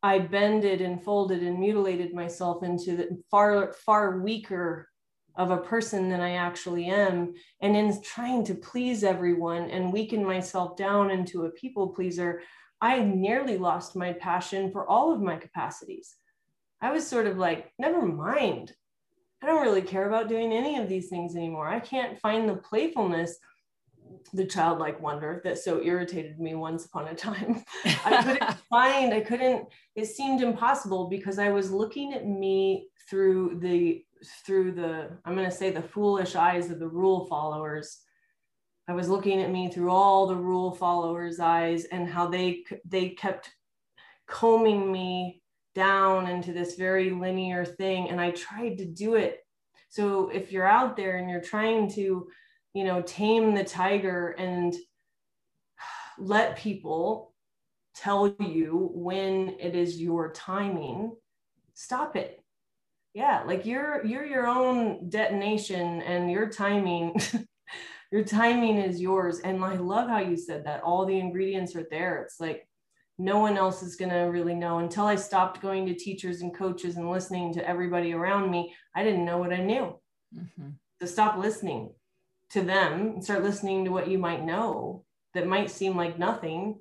I 0.04 0.18
bended 0.18 0.82
and 0.82 1.04
folded 1.04 1.44
and 1.44 1.60
mutilated 1.60 2.12
myself 2.12 2.64
into 2.64 2.96
the 2.96 3.22
far, 3.30 3.72
far 3.74 4.20
weaker 4.20 4.88
of 5.36 5.52
a 5.52 5.58
person 5.58 6.10
than 6.10 6.22
I 6.22 6.34
actually 6.34 6.86
am. 6.86 7.34
And 7.62 7.76
in 7.76 8.02
trying 8.02 8.44
to 8.46 8.56
please 8.56 9.04
everyone 9.04 9.70
and 9.70 9.94
weaken 9.94 10.26
myself 10.26 10.76
down 10.76 11.12
into 11.12 11.46
a 11.46 11.52
people 11.52 11.90
pleaser, 11.90 12.42
I 12.82 13.00
nearly 13.00 13.58
lost 13.58 13.96
my 13.96 14.14
passion 14.14 14.72
for 14.72 14.88
all 14.88 15.14
of 15.14 15.22
my 15.22 15.38
capacities. 15.38 16.16
I 16.82 16.92
was 16.92 17.08
sort 17.08 17.28
of 17.28 17.38
like, 17.38 17.72
never 17.78 18.02
mind. 18.02 18.74
I 19.42 19.46
don't 19.46 19.62
really 19.62 19.82
care 19.82 20.08
about 20.08 20.30
doing 20.30 20.52
any 20.52 20.78
of 20.78 20.90
these 20.90 21.10
things 21.10 21.36
anymore. 21.36 21.68
I 21.68 21.80
can't 21.80 22.20
find 22.20 22.50
the 22.50 22.56
playfulness, 22.56 23.38
the 24.34 24.46
childlike 24.46 25.00
wonder 25.02 25.42
that 25.44 25.60
so 25.60 25.82
irritated 25.82 26.40
me 26.40 26.56
once 26.56 26.86
upon 26.86 27.08
a 27.08 27.16
time. 27.16 27.64
I 27.86 28.24
couldn't 28.24 28.58
find, 28.70 29.14
I 29.14 29.22
couldn't, 29.22 29.68
it 29.96 30.06
seemed 30.06 30.42
impossible 30.42 31.08
because 31.08 31.40
I 31.40 31.50
was 31.50 31.72
looking 31.72 32.14
at 32.14 32.28
me 32.28 32.88
through 33.10 33.60
the 33.62 34.04
through 34.46 34.72
the 34.72 35.10
i'm 35.26 35.36
going 35.36 35.50
to 35.50 35.56
say 35.56 35.72
the 35.72 35.82
foolish 35.82 36.36
eyes 36.36 36.70
of 36.70 36.80
the 36.80 36.88
rule 36.88 37.26
followers. 37.26 38.00
I 38.88 38.94
was 38.94 39.10
looking 39.10 39.42
at 39.42 39.52
me 39.52 39.72
through 39.72 39.92
all 39.92 40.28
the 40.28 40.36
rule 40.36 40.72
followers 40.74 41.40
eyes 41.40 41.86
and 41.86 42.10
how 42.10 42.28
they 42.28 42.66
they 42.86 43.10
kept 43.10 43.50
combing 44.28 44.92
me 44.92 45.42
down 45.76 46.28
into 46.28 46.52
this 46.52 46.76
very 46.76 47.12
linear 47.12 47.64
thing 47.64 48.10
and 48.10 48.20
i 48.20 48.32
tried 48.32 48.78
to 48.80 48.86
do 48.86 49.16
it. 49.16 49.40
So 49.90 50.30
if 50.30 50.52
you're 50.52 50.68
out 50.68 50.98
there 50.98 51.18
and 51.18 51.30
you're 51.30 51.42
trying 51.42 51.90
to 51.92 52.28
you 52.74 52.84
know 52.84 53.02
tame 53.02 53.54
the 53.54 53.64
tiger 53.64 54.36
and 54.38 54.76
let 56.18 56.58
people 56.58 57.34
tell 57.96 58.36
you 58.40 58.90
when 58.94 59.56
it 59.60 59.76
is 59.76 60.02
your 60.02 60.32
timing 60.32 61.16
stop 61.74 62.16
it 62.16 62.41
yeah 63.14 63.44
like 63.46 63.66
you're 63.66 64.06
you're 64.06 64.26
your 64.26 64.48
own 64.48 65.10
detonation 65.10 66.02
and 66.02 66.32
your 66.32 66.50
timing 66.50 67.14
your 68.12 68.24
timing 68.24 68.78
is 68.78 69.02
yours. 69.02 69.40
And 69.40 69.64
i 69.64 69.76
love 69.76 70.10
how 70.10 70.20
you 70.20 70.36
said 70.38 70.66
that 70.66 70.84
all 70.84 71.06
the 71.06 71.18
ingredients 71.18 71.76
are 71.76 71.88
there. 71.90 72.22
It's 72.24 72.40
like 72.40 72.68
no 73.18 73.40
one 73.40 73.58
else 73.58 73.84
is 73.84 73.96
going 73.96 74.12
to 74.12 74.18
really 74.18 74.56
know. 74.56 74.80
Until 74.80 75.06
i 75.06 75.16
stopped 75.16 75.62
going 75.62 75.86
to 75.86 75.96
teachers 75.96 76.42
and 76.42 76.54
coaches 76.54 76.98
and 76.98 77.10
listening 77.10 77.54
to 77.54 77.68
everybody 77.68 78.14
around 78.14 78.52
me 78.52 78.74
i 78.96 79.04
didn't 79.04 79.26
know 79.26 79.38
what 79.38 79.54
i 79.54 79.58
knew. 79.58 79.98
Mm-hmm. 80.34 80.70
to 81.02 81.08
stop 81.08 81.38
listening 81.38 81.94
to 82.52 82.62
them 82.62 83.02
and 83.02 83.24
start 83.24 83.44
listening 83.44 83.84
to 83.84 83.92
what 83.92 84.08
you 84.08 84.18
might 84.18 84.46
know 84.46 85.04
that 85.34 85.46
might 85.46 85.70
seem 85.70 85.98
like 85.98 86.18
nothing. 86.18 86.80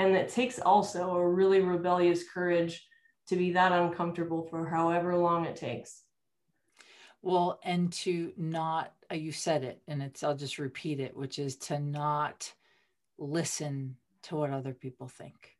And 0.00 0.16
that 0.16 0.28
takes 0.28 0.58
also 0.58 1.14
a 1.14 1.28
really 1.28 1.60
rebellious 1.60 2.24
courage 2.28 2.84
to 3.28 3.36
be 3.36 3.52
that 3.52 3.72
uncomfortable 3.72 4.42
for 4.42 4.66
however 4.68 5.16
long 5.16 5.44
it 5.44 5.56
takes. 5.56 6.02
Well, 7.22 7.60
and 7.64 7.92
to 7.92 8.32
not, 8.36 8.92
uh, 9.10 9.14
you 9.14 9.30
said 9.30 9.62
it, 9.62 9.82
and 9.86 10.02
it's, 10.02 10.22
I'll 10.22 10.36
just 10.36 10.58
repeat 10.58 11.00
it, 11.00 11.16
which 11.16 11.38
is 11.38 11.56
to 11.56 11.78
not 11.78 12.52
listen 13.18 13.96
to 14.22 14.36
what 14.36 14.50
other 14.50 14.72
people 14.72 15.08
think, 15.08 15.56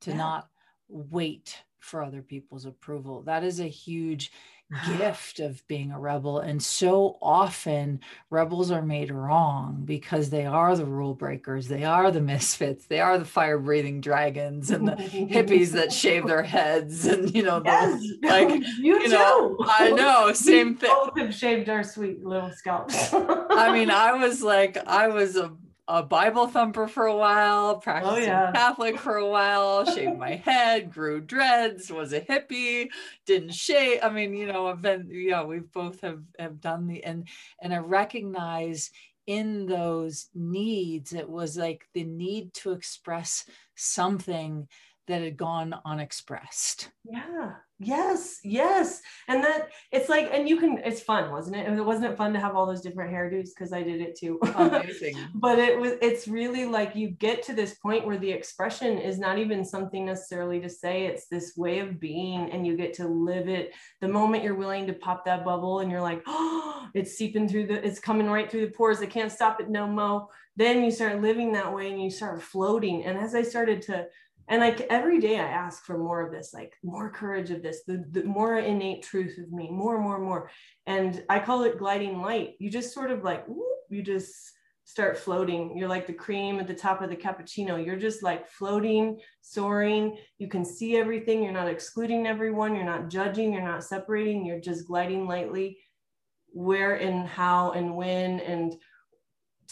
to 0.00 0.10
yeah. 0.10 0.16
not 0.16 0.48
wait 0.88 1.62
for 1.78 2.02
other 2.02 2.22
people's 2.22 2.64
approval. 2.64 3.22
That 3.22 3.44
is 3.44 3.60
a 3.60 3.68
huge 3.68 4.32
gift 4.98 5.38
of 5.38 5.66
being 5.68 5.92
a 5.92 5.98
rebel. 5.98 6.40
And 6.40 6.62
so 6.62 7.18
often 7.22 8.00
rebels 8.30 8.70
are 8.70 8.82
made 8.82 9.10
wrong 9.10 9.82
because 9.84 10.30
they 10.30 10.44
are 10.44 10.76
the 10.76 10.84
rule 10.84 11.14
breakers, 11.14 11.68
they 11.68 11.84
are 11.84 12.10
the 12.10 12.20
misfits, 12.20 12.86
they 12.86 13.00
are 13.00 13.18
the 13.18 13.24
fire 13.24 13.58
breathing 13.58 14.00
dragons 14.00 14.70
and 14.70 14.88
the 14.88 14.92
hippies 14.92 15.72
that 15.72 15.92
shave 15.92 16.26
their 16.26 16.42
heads. 16.56 17.06
And, 17.06 17.32
you 17.34 17.42
know, 17.42 17.62
yes, 17.64 18.02
like, 18.22 18.48
you, 18.80 19.00
you 19.00 19.08
know, 19.08 19.56
I 19.60 19.90
know, 19.90 20.32
same 20.32 20.76
thing. 20.76 20.90
Both 20.90 21.18
have 21.18 21.34
shaved 21.34 21.68
our 21.68 21.84
sweet 21.84 22.24
little 22.24 22.50
scalps. 22.52 23.12
I 23.12 23.72
mean, 23.72 23.90
I 23.90 24.12
was 24.14 24.42
like, 24.42 24.76
I 24.86 25.08
was 25.08 25.36
a 25.36 25.52
a 25.88 26.02
Bible 26.02 26.48
thumper 26.48 26.88
for 26.88 27.06
a 27.06 27.16
while, 27.16 27.76
practicing 27.76 28.24
oh, 28.24 28.26
yeah. 28.26 28.52
Catholic 28.52 28.98
for 28.98 29.16
a 29.16 29.28
while, 29.28 29.84
shaved 29.84 30.18
my 30.18 30.34
head, 30.36 30.92
grew 30.92 31.20
dreads, 31.20 31.90
was 31.90 32.12
a 32.12 32.20
hippie, 32.20 32.88
didn't 33.24 33.54
shave. 33.54 34.00
I 34.02 34.08
mean, 34.10 34.34
you 34.34 34.46
know, 34.46 34.66
I've 34.66 34.82
been, 34.82 35.08
yeah, 35.10 35.44
we 35.44 35.60
both 35.60 36.00
have 36.00 36.22
have 36.38 36.60
done 36.60 36.86
the 36.86 37.04
and 37.04 37.28
and 37.60 37.72
I 37.72 37.78
recognize 37.78 38.90
in 39.26 39.66
those 39.66 40.28
needs, 40.34 41.12
it 41.12 41.28
was 41.28 41.56
like 41.56 41.88
the 41.94 42.04
need 42.04 42.54
to 42.54 42.72
express 42.72 43.44
something 43.74 44.68
that 45.08 45.22
had 45.22 45.36
gone 45.36 45.74
unexpressed. 45.84 46.90
Yeah. 47.04 47.54
Yes. 47.78 48.40
Yes. 48.42 49.02
And 49.28 49.44
that 49.44 49.68
it's 49.92 50.08
like, 50.08 50.30
and 50.32 50.48
you 50.48 50.56
can, 50.56 50.78
it's 50.78 51.02
fun, 51.02 51.30
wasn't 51.30 51.56
it? 51.56 51.66
And 51.66 51.78
it 51.78 51.84
wasn't 51.84 52.16
fun 52.16 52.32
to 52.32 52.40
have 52.40 52.56
all 52.56 52.64
those 52.64 52.80
different 52.80 53.12
hairdos 53.12 53.50
because 53.54 53.72
I 53.72 53.82
did 53.82 54.00
it 54.00 54.18
too. 54.18 54.38
Amazing. 54.54 55.16
but 55.34 55.58
it 55.58 55.78
was, 55.78 55.92
it's 56.00 56.26
really 56.26 56.64
like 56.64 56.96
you 56.96 57.10
get 57.10 57.42
to 57.44 57.52
this 57.54 57.74
point 57.74 58.06
where 58.06 58.16
the 58.16 58.30
expression 58.30 58.96
is 58.96 59.18
not 59.18 59.38
even 59.38 59.62
something 59.62 60.06
necessarily 60.06 60.58
to 60.60 60.70
say, 60.70 61.04
it's 61.04 61.26
this 61.26 61.52
way 61.56 61.80
of 61.80 62.00
being, 62.00 62.50
and 62.50 62.66
you 62.66 62.78
get 62.78 62.94
to 62.94 63.06
live 63.06 63.48
it. 63.48 63.74
The 64.00 64.08
moment 64.08 64.42
you're 64.42 64.54
willing 64.54 64.86
to 64.86 64.94
pop 64.94 65.26
that 65.26 65.44
bubble 65.44 65.80
and 65.80 65.90
you're 65.90 66.00
like, 66.00 66.22
oh, 66.26 66.88
it's 66.94 67.18
seeping 67.18 67.46
through 67.46 67.66
the, 67.66 67.86
it's 67.86 68.00
coming 68.00 68.26
right 68.26 68.50
through 68.50 68.66
the 68.66 68.72
pores. 68.72 69.00
I 69.00 69.06
can't 69.06 69.32
stop 69.32 69.60
it 69.60 69.68
no 69.68 69.86
mo. 69.86 70.30
Then 70.56 70.82
you 70.82 70.90
start 70.90 71.20
living 71.20 71.52
that 71.52 71.74
way 71.74 71.90
and 71.90 72.02
you 72.02 72.08
start 72.08 72.42
floating. 72.42 73.04
And 73.04 73.18
as 73.18 73.34
I 73.34 73.42
started 73.42 73.82
to, 73.82 74.06
and 74.48 74.60
like 74.60 74.80
every 74.82 75.18
day 75.18 75.38
i 75.38 75.44
ask 75.44 75.84
for 75.84 75.98
more 75.98 76.20
of 76.20 76.32
this 76.32 76.52
like 76.54 76.74
more 76.82 77.10
courage 77.10 77.50
of 77.50 77.62
this 77.62 77.82
the, 77.86 78.04
the 78.12 78.24
more 78.24 78.58
innate 78.58 79.02
truth 79.02 79.38
of 79.38 79.50
me 79.52 79.68
more 79.70 80.00
more 80.00 80.18
more. 80.18 80.50
And 80.86 81.24
i 81.28 81.38
call 81.38 81.64
it 81.64 81.78
gliding 81.78 82.20
light. 82.20 82.54
You 82.58 82.70
just 82.70 82.94
sort 82.94 83.10
of 83.10 83.24
like 83.24 83.46
whoop, 83.46 83.84
you 83.90 84.02
just 84.02 84.52
start 84.84 85.18
floating. 85.18 85.76
You're 85.76 85.88
like 85.88 86.06
the 86.06 86.12
cream 86.12 86.60
at 86.60 86.68
the 86.68 86.74
top 86.74 87.02
of 87.02 87.10
the 87.10 87.16
cappuccino. 87.16 87.84
You're 87.84 87.96
just 87.96 88.22
like 88.22 88.48
floating 88.48 89.18
soaring. 89.40 90.16
You 90.38 90.48
can 90.48 90.64
see 90.64 90.96
everything. 90.96 91.42
You're 91.42 91.52
not 91.52 91.68
excluding 91.68 92.26
everyone. 92.26 92.76
You're 92.76 92.84
not 92.84 93.08
judging. 93.08 93.52
You're 93.52 93.62
not 93.62 93.82
separating. 93.82 94.46
You're 94.46 94.60
just 94.60 94.86
gliding 94.86 95.26
lightly. 95.26 95.78
Where 96.52 96.94
and 96.94 97.26
how 97.26 97.72
and 97.72 97.96
when 97.96 98.40
and 98.40 98.76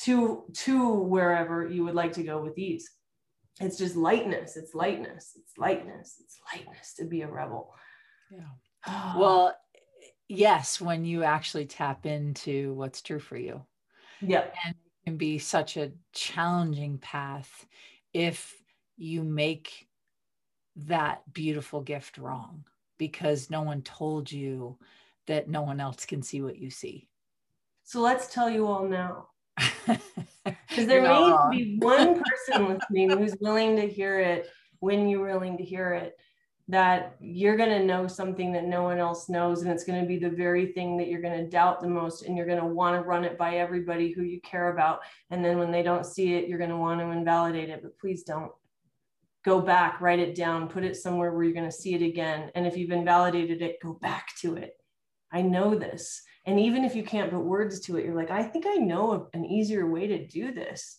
to 0.03 0.45
to 0.53 0.95
wherever 0.95 1.67
you 1.67 1.85
would 1.85 1.95
like 1.95 2.13
to 2.15 2.25
go 2.25 2.43
with 2.43 2.59
ease 2.59 2.91
it's 3.61 3.79
just 3.79 3.97
lightness 3.97 4.57
it's 4.57 4.75
lightness 4.75 5.33
it's 5.37 5.57
lightness 5.57 6.17
it's 6.21 6.39
lightness 6.53 6.95
to 6.95 7.05
be 7.05 7.23
a 7.23 7.29
rebel. 7.29 7.75
Yeah. 8.31 9.15
Well 9.17 9.55
yes 10.29 10.81
when 10.81 11.05
you 11.05 11.23
actually 11.23 11.67
tap 11.67 12.07
into 12.07 12.75
what's 12.75 13.03
true 13.03 13.21
for 13.21 13.37
you. 13.37 13.63
Yeah 14.21 14.45
and 14.65 14.75
it 14.75 15.11
can 15.11 15.17
be 15.17 15.39
such 15.39 15.77
a 15.77 15.93
challenging 16.13 16.99
path 16.99 17.67
if 18.13 18.55
you 18.97 19.23
make 19.23 19.89
that 20.77 21.23
beautiful 21.33 21.81
gift 21.81 22.19
wrong 22.19 22.65
because 22.99 23.51
no 23.51 23.63
one 23.63 23.83
told 23.83 24.31
you 24.31 24.79
that 25.27 25.49
no 25.49 25.63
one 25.63 25.81
else 25.81 26.05
can 26.05 26.23
see 26.23 26.43
what 26.43 26.59
you 26.59 26.71
see. 26.71 27.09
So 27.85 28.01
let's 28.01 28.33
tell 28.33 28.49
you 28.49 28.67
all 28.67 28.87
now 28.87 29.29
because 30.75 30.89
there 30.89 31.03
may 31.03 31.35
be 31.51 31.77
one 31.79 32.21
person 32.23 32.69
listening 32.69 33.11
who's 33.11 33.37
willing 33.41 33.77
to 33.77 33.87
hear 33.87 34.19
it 34.19 34.49
when 34.81 35.09
you're 35.09 35.27
willing 35.27 35.57
to 35.57 35.65
hear 35.65 35.93
it 35.93 36.17
that 36.69 37.17
you're 37.21 37.57
going 37.57 37.69
to 37.69 37.85
know 37.85 38.07
something 38.07 38.53
that 38.53 38.65
no 38.65 38.83
one 38.83 38.99
else 38.99 39.29
knows 39.29 39.63
and 39.63 39.71
it's 39.71 39.85
going 39.85 40.01
to 40.01 40.09
be 40.09 40.19
the 40.19 40.31
very 40.31 40.73
thing 40.73 40.97
that 40.97 41.09
you're 41.09 41.21
going 41.21 41.39
to 41.39 41.51
doubt 41.51 41.81
the 41.81 41.89
most 41.89 42.23
and 42.23 42.37
you're 42.37 42.47
going 42.47 42.59
to 42.59 42.65
want 42.65 42.97
to 42.97 43.07
run 43.07 43.25
it 43.25 43.37
by 43.37 43.57
everybody 43.57 44.13
who 44.13 44.23
you 44.23 44.41
care 44.41 44.73
about 44.73 45.01
and 45.31 45.45
then 45.45 45.59
when 45.59 45.71
they 45.71 45.83
don't 45.83 46.07
see 46.07 46.35
it 46.35 46.49
you're 46.49 46.59
going 46.59 46.71
to 46.71 46.77
want 46.77 47.01
to 47.01 47.11
invalidate 47.11 47.69
it. 47.69 47.83
But 47.83 47.99
please 47.99 48.23
don't. 48.23 48.51
Go 49.45 49.61
back 49.61 50.01
write 50.01 50.21
it 50.21 50.35
down 50.35 50.69
put 50.69 50.85
it 50.85 50.97
somewhere 50.97 51.31
where 51.31 51.45
you're 51.45 51.53
going 51.53 51.69
to 51.69 51.71
see 51.71 51.93
it 51.93 52.01
again 52.01 52.51
and 52.55 52.67
if 52.67 52.79
you've 52.79 52.93
invalidated 52.93 53.61
it 53.61 53.77
go 53.83 53.93
back 53.93 54.29
to 54.41 54.57
it. 54.57 54.73
I 55.31 55.43
know 55.43 55.75
this 55.75 56.23
and 56.47 56.61
even 56.61 56.85
if 56.85 56.95
you 56.95 57.03
can't 57.03 57.31
put 57.31 57.41
words 57.41 57.81
to 57.81 57.97
it, 57.97 58.05
you're 58.05 58.15
like, 58.15 58.31
I 58.31 58.43
think 58.43 58.67
I 58.67 58.75
know 58.75 59.29
an 59.33 59.45
easier 59.45 59.89
way 59.89 60.07
to 60.07 60.27
do 60.27 60.53
this. 60.53 60.99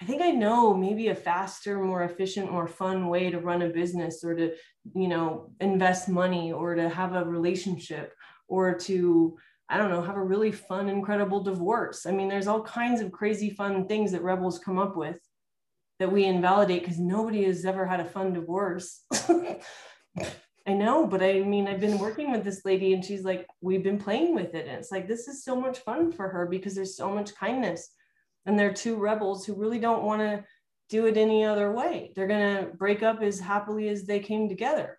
I 0.00 0.04
think 0.04 0.22
I 0.22 0.30
know 0.30 0.74
maybe 0.74 1.08
a 1.08 1.14
faster, 1.14 1.78
more 1.78 2.02
efficient, 2.04 2.52
more 2.52 2.68
fun 2.68 3.08
way 3.08 3.30
to 3.30 3.38
run 3.38 3.62
a 3.62 3.68
business 3.68 4.22
or 4.22 4.34
to, 4.34 4.52
you 4.94 5.08
know, 5.08 5.50
invest 5.60 6.08
money 6.08 6.52
or 6.52 6.74
to 6.74 6.88
have 6.88 7.14
a 7.14 7.24
relationship 7.24 8.12
or 8.46 8.74
to, 8.74 9.38
I 9.68 9.78
don't 9.78 9.90
know, 9.90 10.02
have 10.02 10.16
a 10.16 10.22
really 10.22 10.52
fun, 10.52 10.88
incredible 10.88 11.42
divorce. 11.42 12.06
I 12.06 12.12
mean, 12.12 12.28
there's 12.28 12.46
all 12.46 12.62
kinds 12.62 13.00
of 13.00 13.12
crazy 13.12 13.50
fun 13.50 13.86
things 13.86 14.12
that 14.12 14.22
rebels 14.22 14.58
come 14.58 14.78
up 14.78 14.96
with 14.96 15.18
that 15.98 16.12
we 16.12 16.24
invalidate 16.24 16.82
because 16.82 16.98
nobody 16.98 17.44
has 17.44 17.64
ever 17.64 17.86
had 17.86 18.00
a 18.00 18.04
fun 18.04 18.32
divorce. 18.34 19.02
I 20.68 20.72
know, 20.72 21.06
but 21.06 21.22
I 21.22 21.40
mean, 21.40 21.68
I've 21.68 21.80
been 21.80 21.98
working 21.98 22.32
with 22.32 22.42
this 22.42 22.64
lady 22.64 22.92
and 22.92 23.04
she's 23.04 23.22
like, 23.22 23.46
we've 23.60 23.84
been 23.84 23.98
playing 23.98 24.34
with 24.34 24.54
it. 24.54 24.66
And 24.66 24.76
it's 24.76 24.90
like, 24.90 25.06
this 25.06 25.28
is 25.28 25.44
so 25.44 25.54
much 25.54 25.78
fun 25.78 26.10
for 26.10 26.28
her 26.28 26.46
because 26.46 26.74
there's 26.74 26.96
so 26.96 27.08
much 27.08 27.36
kindness. 27.36 27.88
And 28.46 28.58
they're 28.58 28.74
two 28.74 28.96
rebels 28.96 29.46
who 29.46 29.54
really 29.54 29.78
don't 29.78 30.02
want 30.02 30.22
to 30.22 30.44
do 30.88 31.06
it 31.06 31.16
any 31.16 31.44
other 31.44 31.70
way. 31.72 32.12
They're 32.14 32.26
going 32.26 32.56
to 32.56 32.72
break 32.72 33.04
up 33.04 33.22
as 33.22 33.38
happily 33.38 33.88
as 33.88 34.04
they 34.04 34.18
came 34.18 34.48
together. 34.48 34.98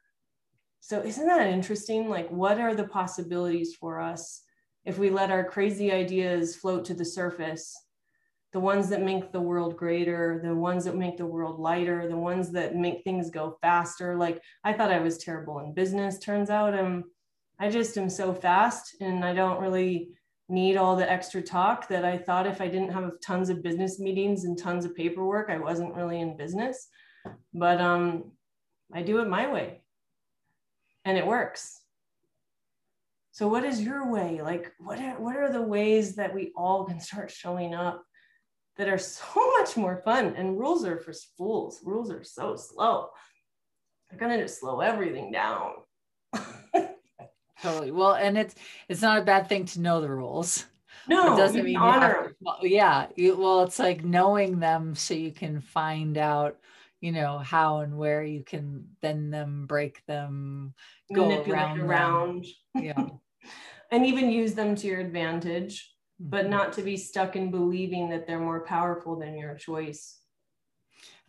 So, 0.80 1.02
isn't 1.02 1.28
that 1.28 1.48
interesting? 1.48 2.10
Like, 2.10 2.30
what 2.30 2.60
are 2.60 2.76
the 2.76 2.88
possibilities 2.88 3.76
for 3.76 4.00
us 4.00 4.44
if 4.86 4.98
we 4.98 5.10
let 5.10 5.32
our 5.32 5.44
crazy 5.44 5.92
ideas 5.92 6.56
float 6.56 6.86
to 6.86 6.94
the 6.94 7.04
surface 7.04 7.76
the 8.54 8.60
ones 8.60 8.90
that 8.90 9.02
make 9.02 9.32
the 9.32 9.42
world 9.42 9.76
greater, 9.76 10.40
the 10.44 10.56
ones 10.56 10.86
that 10.86 10.96
make 10.96 11.18
the 11.18 11.26
world 11.26 11.60
lighter, 11.60 12.08
the 12.08 12.18
ones 12.18 12.52
that 12.52 12.76
make 12.76 13.04
things 13.04 13.30
go 13.30 13.58
faster. 13.62 14.16
Like 14.16 14.42
I 14.64 14.74
thought 14.74 14.92
I 14.92 15.00
was 15.00 15.18
terrible 15.18 15.60
in 15.60 15.74
business. 15.74 16.20
Turns 16.20 16.50
out 16.50 16.74
I'm 16.74 17.04
I 17.60 17.70
just 17.70 17.98
am 17.98 18.10
so 18.10 18.34
fast 18.34 18.96
and 19.02 19.26
I 19.26 19.34
don't 19.34 19.60
really 19.60 20.12
need 20.48 20.78
all 20.78 20.96
the 20.96 21.12
extra 21.12 21.42
talk 21.42 21.90
that 21.90 22.06
I 22.06 22.18
thought 22.18 22.48
if 22.48 22.62
I 22.62 22.68
didn't 22.68 22.94
have 22.94 23.20
tons 23.22 23.50
of 23.50 23.64
business 23.64 24.00
meetings 24.00 24.46
and 24.46 24.58
tons 24.58 24.86
of 24.86 24.96
paperwork, 24.96 25.50
I 25.50 25.58
wasn't 25.58 25.96
really 25.96 26.22
in 26.22 26.38
business. 26.38 26.88
But 27.54 27.82
um 27.82 28.32
I 28.94 29.02
do 29.02 29.20
it 29.20 29.28
my 29.28 29.52
way. 29.52 29.82
And 31.04 31.18
it 31.18 31.28
works. 31.28 31.82
So 33.32 33.48
what 33.48 33.66
is 33.66 33.82
your 33.82 34.10
way? 34.10 34.42
Like 34.42 34.72
what 34.80 35.00
are, 35.00 35.20
what 35.20 35.36
are 35.36 35.52
the 35.52 35.62
ways 35.62 36.16
that 36.16 36.34
we 36.34 36.54
all 36.56 36.86
can 36.86 37.00
start 37.02 37.30
showing 37.30 37.76
up 37.76 38.04
that 38.78 38.88
are 38.88 38.98
so 38.98 39.24
much 39.60 39.76
more 39.78 40.02
fun. 40.04 40.34
And 40.36 40.58
rules 40.58 40.86
are 40.86 40.98
for 40.98 41.14
fools. 41.38 41.82
Rules 41.84 42.12
are 42.12 42.24
so 42.24 42.56
slow. 42.56 43.10
They're 44.10 44.20
gonna 44.20 44.42
just 44.42 44.60
slow 44.60 44.80
everything 44.80 45.32
down. 45.32 45.72
totally. 47.62 47.92
Well, 47.92 48.16
and 48.16 48.38
it's 48.38 48.56
it's 48.88 49.02
not 49.02 49.20
a 49.20 49.26
bad 49.26 49.50
thing 49.50 49.66
to 49.66 49.82
know 49.82 50.00
the 50.00 50.10
rules. 50.10 50.66
No, 51.10 51.34
it 51.34 51.38
doesn't 51.38 51.64
mean 51.64 51.78
honor. 51.78 52.36
To, 52.62 52.68
yeah. 52.68 53.08
You, 53.16 53.38
well, 53.38 53.64
it's 53.64 53.80
like 53.80 54.04
knowing 54.04 54.60
them 54.60 54.96
so 54.96 55.14
you 55.14 55.32
can 55.32 55.62
find 55.62 56.18
out, 56.18 56.58
you 57.00 57.12
know, 57.14 57.38
how 57.38 57.80
and 57.80 57.98
where 57.98 58.24
you 58.24 58.44
can 58.44 58.86
bend 59.02 59.34
them, 59.34 59.68
break 59.68 60.06
them, 60.06 60.74
go 61.14 61.44
around. 61.44 61.80
around. 61.80 62.46
Yeah. 62.76 63.08
and 63.92 64.06
even 64.06 64.30
use 64.30 64.54
them 64.54 64.76
to 64.76 64.88
your 64.88 65.00
advantage 65.00 65.94
but 66.20 66.42
mm-hmm. 66.42 66.52
not 66.52 66.74
to 66.74 66.82
be 66.82 66.98
stuck 66.98 67.36
in 67.36 67.52
believing 67.52 68.10
that 68.10 68.28
they're 68.28 68.40
more 68.40 68.62
powerful 68.62 69.16
than 69.16 69.38
your 69.38 69.56
choice. 69.56 70.18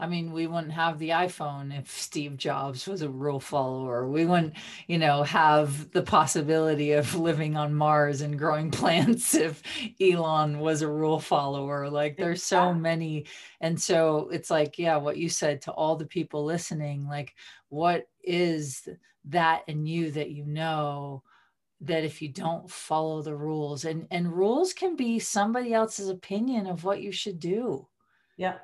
I 0.01 0.07
mean, 0.07 0.31
we 0.31 0.47
wouldn't 0.47 0.73
have 0.73 1.01
the 1.01 1.09
iPhone 1.09 1.77
if 1.77 1.91
Steve 1.91 2.37
Jobs 2.37 2.87
was 2.87 3.03
a 3.03 3.09
rule 3.09 3.41
follower. 3.41 4.09
We 4.09 4.27
wouldn't, 4.27 4.55
you 4.87 4.97
know, 4.97 5.25
have 5.25 5.91
the 5.91 6.03
possibility 6.03 6.93
of 6.93 7.17
living 7.17 7.57
on 7.57 7.75
Mars 7.75 8.21
and 8.21 8.39
growing 8.39 8.71
plants 8.71 9.35
if 9.35 9.61
Elon 10.01 10.61
was 10.61 10.83
a 10.83 10.89
rule 10.89 11.19
follower. 11.19 11.91
Like 11.91 12.17
there's 12.17 12.45
so 12.45 12.73
many. 12.73 13.27
And 13.61 13.81
so 13.81 14.29
it's 14.31 14.51
like, 14.51 14.79
yeah, 14.79 14.97
what 14.99 15.17
you 15.17 15.29
said 15.29 15.63
to 15.63 15.73
all 15.73 15.97
the 15.97 16.07
people 16.07 16.45
listening, 16.45 17.09
like, 17.09 17.35
what 17.69 18.09
is 18.23 18.89
that 19.25 19.63
in 19.67 19.85
you 19.85 20.13
that 20.13 20.31
you 20.31 20.45
know 20.47 21.25
that 21.81 22.05
if 22.05 22.21
you 22.21 22.29
don't 22.29 22.71
follow 22.71 23.23
the 23.23 23.35
rules 23.35 23.85
and 23.85 24.07
and 24.11 24.33
rules 24.33 24.73
can 24.73 24.97
be 24.97 25.19
somebody 25.19 25.73
else's 25.73 26.09
opinion 26.09 26.67
of 26.67 26.85
what 26.85 27.01
you 27.01 27.13
should 27.13 27.39
do. 27.39 27.87
Yeah. 28.37 28.59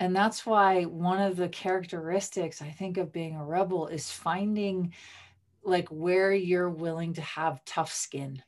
And 0.00 0.14
that's 0.14 0.44
why 0.44 0.82
one 0.82 1.22
of 1.22 1.36
the 1.36 1.48
characteristics 1.48 2.60
i 2.60 2.68
think 2.68 2.98
of 2.98 3.12
being 3.12 3.36
a 3.36 3.44
rebel 3.44 3.86
is 3.86 4.10
finding 4.10 4.92
like 5.62 5.88
where 5.88 6.32
you're 6.32 6.70
willing 6.70 7.14
to 7.14 7.22
have 7.22 7.64
tough 7.64 7.92
skin. 7.92 8.42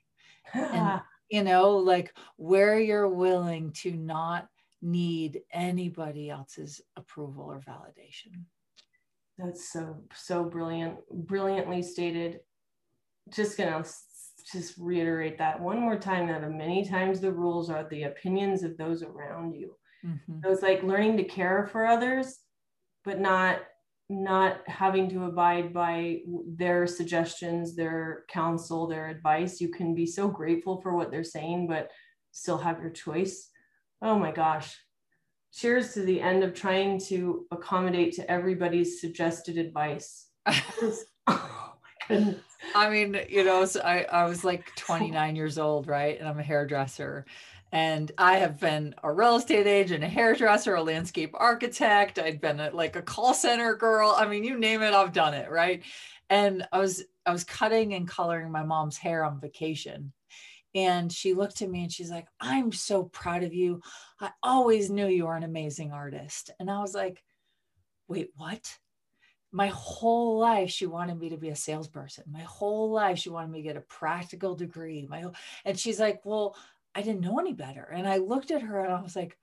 And 0.53 1.01
you 1.31 1.43
know 1.43 1.77
like 1.79 2.15
where 2.37 2.79
you're 2.79 3.09
willing 3.09 3.73
to 3.73 3.93
not 3.93 4.49
need 4.83 5.41
anybody 5.53 6.29
else's 6.31 6.83
approval 6.97 7.45
or 7.45 7.61
validation. 7.61 8.45
That's 9.39 9.73
so 9.73 9.97
so 10.15 10.45
brilliant 10.45 10.99
brilliantly 11.11 11.83
stated 11.83 12.41
just 13.35 13.57
gonna 13.57 13.85
just 14.53 14.75
reiterate 14.79 15.39
that 15.39 15.61
one 15.61 15.81
more 15.81 15.99
time 15.99 16.29
that 16.29 16.49
many 16.51 16.85
times 16.85 17.21
the 17.21 17.33
rules 17.33 17.69
are 17.69 17.89
the 17.89 18.05
opinions 18.05 18.63
of 18.63 18.77
those 18.77 19.03
around 19.03 19.55
you 19.55 19.75
mm-hmm. 20.05 20.39
so 20.43 20.51
it's 20.53 20.63
like 20.63 20.83
learning 20.83 21.17
to 21.17 21.25
care 21.25 21.69
for 21.73 21.87
others 21.87 22.39
but 23.05 23.21
not 23.21 23.59
not 24.09 24.61
having 24.69 25.11
to 25.11 25.25
abide 25.25 25.75
by 25.75 26.21
their 26.47 26.87
suggestions 26.87 27.75
their 27.75 28.25
counsel 28.29 28.87
their 28.87 29.09
advice 29.09 29.61
you 29.61 29.69
can 29.69 29.97
be 29.97 30.07
so 30.07 30.29
grateful 30.29 30.81
for 30.81 30.95
what 30.95 31.11
they're 31.11 31.25
saying 31.25 31.67
but 31.67 31.91
still 32.37 32.59
have 32.59 32.81
your 32.81 32.91
choice. 32.91 33.51
Oh 34.03 34.19
my 34.19 34.31
gosh. 34.31 34.77
Cheers 35.55 35.95
to 35.95 36.03
the 36.03 36.21
end 36.21 36.45
of 36.45 36.53
trying 36.55 37.01
to 37.07 37.47
accommodate 37.51 38.13
to 38.17 38.31
everybody's 38.31 39.01
suggested 39.01 39.57
advice. 39.57 40.29
oh 40.47 40.59
my 41.27 42.07
goodness. 42.09 42.41
I 42.75 42.91
mean, 42.91 43.19
you 43.29 43.45
know, 43.45 43.65
so 43.65 43.81
I, 43.81 44.03
I 44.05 44.25
was 44.25 44.45
like 44.45 44.65
29 44.77 45.37
years 45.37 45.59
old, 45.59 45.87
right? 45.87 46.19
And 46.19 46.29
I'm 46.29 46.39
a 46.39 46.43
hairdresser. 46.43 47.25
And 47.73 48.13
I 48.17 48.37
have 48.37 48.61
been 48.61 48.95
a 49.03 49.13
real 49.13 49.37
estate 49.37 49.67
agent, 49.67 50.05
a 50.05 50.09
hairdresser, 50.09 50.77
a 50.77 50.83
landscape 50.83 51.33
architect. 51.35 52.19
I'd 52.19 52.41
been 52.41 52.61
a, 52.61 52.71
like 52.71 52.97
a 52.97 53.03
call 53.03 53.35
center 53.35 53.75
girl. 53.75 54.15
I 54.17 54.27
mean, 54.27 54.45
you 54.45 54.59
name 54.59 54.83
it, 54.83 54.95
I've 54.95 55.13
done 55.13 55.35
it, 55.35 55.51
right? 55.51 55.83
And 56.31 56.67
I 56.73 56.79
was 56.79 57.05
I 57.25 57.33
was 57.33 57.45
cutting 57.45 57.95
and 57.95 58.09
coloring 58.09 58.51
my 58.53 58.63
mom's 58.63 58.97
hair 58.97 59.25
on 59.25 59.41
vacation. 59.41 60.13
And 60.77 61.11
she 61.11 61.35
looked 61.35 61.63
at 61.63 61.71
me 61.71 61.83
and 61.83 61.93
she's 61.93 62.11
like, 62.11 62.29
I'm 62.41 62.71
so 62.71 63.05
proud 63.05 63.43
of 63.43 63.55
you. 63.55 63.81
I 64.21 64.31
always 64.43 64.91
knew 64.91 65.07
you 65.07 65.27
were 65.27 65.37
an 65.37 65.43
amazing 65.43 65.91
artist. 65.91 66.51
And 66.61 66.71
I 66.71 66.81
was 66.81 66.95
like, 66.95 67.23
wait, 68.09 68.31
what? 68.37 68.77
My 69.53 69.69
whole 69.69 70.39
life, 70.39 70.71
she 70.71 70.87
wanted 70.87 71.19
me 71.19 71.31
to 71.31 71.37
be 71.37 71.49
a 71.49 71.57
salesperson. 71.57 72.25
My 72.31 72.43
whole 72.43 72.91
life, 72.91 73.19
she 73.19 73.31
wanted 73.31 73.51
me 73.51 73.63
to 73.63 73.69
get 73.69 73.77
a 73.77 73.83
practical 73.83 74.55
degree. 74.55 75.07
My 75.09 75.21
whole, 75.21 75.35
and 75.65 75.79
she's 75.79 76.01
like, 76.01 76.21
well, 76.25 76.57
I 76.95 77.03
didn't 77.03 77.21
know 77.21 77.39
any 77.39 77.53
better. 77.53 77.83
And 77.83 78.09
I 78.09 78.17
looked 78.17 78.51
at 78.51 78.63
her 78.63 78.81
and 78.81 78.93
I 78.93 79.03
was 79.03 79.17
like, 79.17 79.37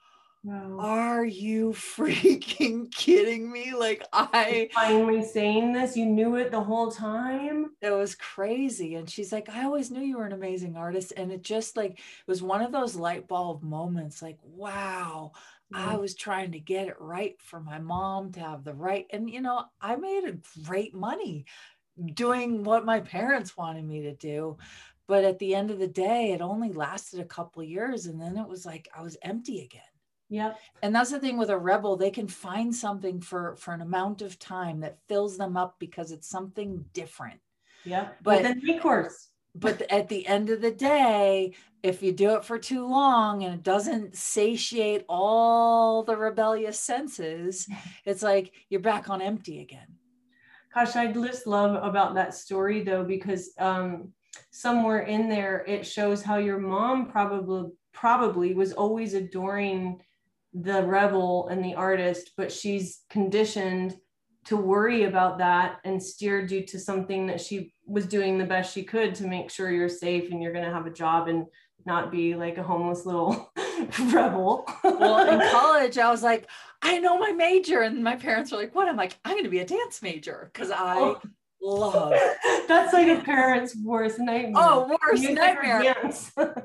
wow. 0.44 0.78
Are 0.80 1.26
you 1.26 1.70
freaking 1.98 2.92
kidding 2.92 3.52
me? 3.52 3.74
Like 3.74 4.06
I 4.12 4.70
finally 4.74 5.24
saying 5.24 5.74
this, 5.74 5.96
you 5.96 6.06
knew 6.06 6.36
it 6.36 6.52
the 6.52 6.64
whole 6.64 6.92
time. 6.92 7.72
It 7.82 7.92
was 7.92 8.16
crazy. 8.16 8.96
And 8.96 9.10
she's 9.10 9.32
like, 9.32 9.50
I 9.50 9.64
always 9.64 9.92
knew 9.92 10.02
you 10.02 10.18
were 10.18 10.26
an 10.26 10.34
amazing 10.34 10.76
artist. 10.76 11.14
And 11.16 11.32
it 11.32 11.44
just 11.44 11.78
like 11.78 11.92
it 11.92 12.28
was 12.28 12.42
one 12.42 12.62
of 12.62 12.72
those 12.72 12.96
light 12.96 13.28
bulb 13.28 13.64
moments, 13.64 14.22
like, 14.22 14.38
wow, 14.44 15.32
I 15.74 15.98
was 15.98 16.16
trying 16.16 16.52
to 16.54 16.60
get 16.60 16.88
it 16.88 16.96
right 17.00 17.36
for 17.40 17.60
my 17.60 17.80
mom 17.80 18.32
to 18.34 18.40
have 18.40 18.64
the 18.64 18.74
right. 18.74 19.06
And 19.12 19.30
you 19.30 19.42
know, 19.42 19.66
I 19.82 19.96
made 19.96 20.26
a 20.26 20.38
great 20.66 20.94
money 20.94 21.46
doing 22.14 22.64
what 22.64 22.86
my 22.86 23.00
parents 23.00 23.56
wanted 23.56 23.86
me 23.86 24.02
to 24.02 24.14
do 24.16 24.58
but 25.08 25.24
at 25.24 25.38
the 25.40 25.54
end 25.54 25.70
of 25.72 25.80
the 25.80 25.88
day 25.88 26.32
it 26.32 26.42
only 26.42 26.72
lasted 26.72 27.20
a 27.20 27.26
couple 27.26 27.64
years 27.64 28.06
and 28.06 28.20
then 28.20 28.38
it 28.38 28.48
was 28.48 28.66
like 28.66 28.88
i 28.96 29.02
was 29.02 29.18
empty 29.22 29.62
again. 29.62 29.82
Yeah 30.30 30.54
and 30.82 30.96
that's 30.96 31.12
the 31.12 31.20
thing 31.20 31.38
with 31.38 31.50
a 31.50 31.58
rebel 31.58 31.96
they 31.96 32.12
can 32.12 32.28
find 32.28 32.74
something 32.74 33.22
for 33.22 33.56
for 33.58 33.74
an 33.74 33.82
amount 33.82 34.22
of 34.22 34.40
time 34.40 34.80
that 34.80 34.98
fills 35.08 35.38
them 35.38 35.56
up 35.58 35.76
because 35.80 36.12
it's 36.12 36.28
something 36.30 36.84
different. 36.94 37.40
Yeah 37.86 38.10
but, 38.24 38.38
but 38.38 38.44
then 38.44 38.62
recourse 38.62 39.30
but 39.56 39.84
at 39.92 40.10
the 40.10 40.26
end 40.26 40.50
of 40.50 40.62
the 40.62 40.72
day 40.72 41.54
if 41.84 42.02
you 42.02 42.14
do 42.14 42.36
it 42.36 42.46
for 42.46 42.58
too 42.58 42.88
long 42.88 43.44
and 43.44 43.54
it 43.54 43.64
doesn't 43.64 44.16
satiate 44.16 45.04
all 45.10 46.02
the 46.04 46.16
rebellious 46.16 46.80
senses 46.80 47.68
it's 48.06 48.24
like 48.24 48.54
you're 48.70 48.82
back 48.82 49.10
on 49.10 49.22
empty 49.22 49.62
again. 49.62 49.88
Gosh 50.74 50.96
i 50.96 51.12
just 51.12 51.46
love 51.46 51.82
about 51.84 52.16
that 52.16 52.34
story 52.34 52.82
though 52.84 53.04
because 53.04 53.52
um 53.60 54.14
somewhere 54.50 55.02
in 55.02 55.30
there 55.30 55.64
it 55.68 55.86
shows 55.86 56.24
how 56.24 56.38
your 56.38 56.58
mom 56.58 57.12
probably 57.12 57.70
probably 57.92 58.56
was 58.56 58.74
always 58.74 59.14
adoring 59.14 60.02
the 60.54 60.84
rebel 60.84 61.48
and 61.50 61.64
the 61.64 61.76
artist 61.76 62.32
but 62.38 62.52
she's 62.52 63.02
conditioned 63.10 63.96
to 64.46 64.58
worry 64.58 65.04
about 65.04 65.38
that 65.38 65.80
and 65.84 66.02
steered 66.02 66.52
you 66.52 66.66
to 66.66 66.80
something 66.80 67.28
that 67.28 67.40
she 67.40 67.74
was 67.86 68.06
doing 68.06 68.38
the 68.38 68.46
best 68.46 68.74
she 68.74 68.84
could 68.84 69.16
to 69.16 69.28
make 69.28 69.50
sure 69.50 69.72
you're 69.72 69.90
safe 69.90 70.32
and 70.32 70.42
you're 70.42 70.54
going 70.54 70.66
to 70.66 70.74
have 70.74 70.86
a 70.86 70.92
job 70.92 71.28
and 71.28 71.46
not 71.86 72.12
be 72.12 72.36
like 72.36 72.58
a 72.58 72.64
homeless 72.64 73.06
little 73.06 73.52
rebel. 74.14 74.66
well, 74.84 75.28
in 75.28 75.50
college, 75.52 75.98
I 75.98 76.10
was 76.10 76.24
like, 76.24 76.50
I 76.82 77.00
know 77.00 77.18
my 77.18 77.32
major. 77.32 77.82
And 77.82 78.04
my 78.04 78.16
parents 78.16 78.52
were 78.52 78.58
like, 78.58 78.76
what? 78.76 78.88
I'm 78.88 78.98
like, 78.98 79.18
I'm 79.26 79.34
going 79.34 79.44
to 79.44 79.50
be 79.50 79.60
a 79.60 79.66
dance 79.66 80.02
major 80.02 80.50
because 80.52 80.72
I 80.72 80.98
oh 80.98 81.22
love. 81.64 82.14
That's 82.68 82.94
like 82.94 83.08
a 83.08 83.22
parent's 83.22 83.76
worst 83.76 84.20
nightmare. 84.20 84.54
Oh, 84.56 84.98
worst 85.02 85.24
nightmare. 85.24 85.96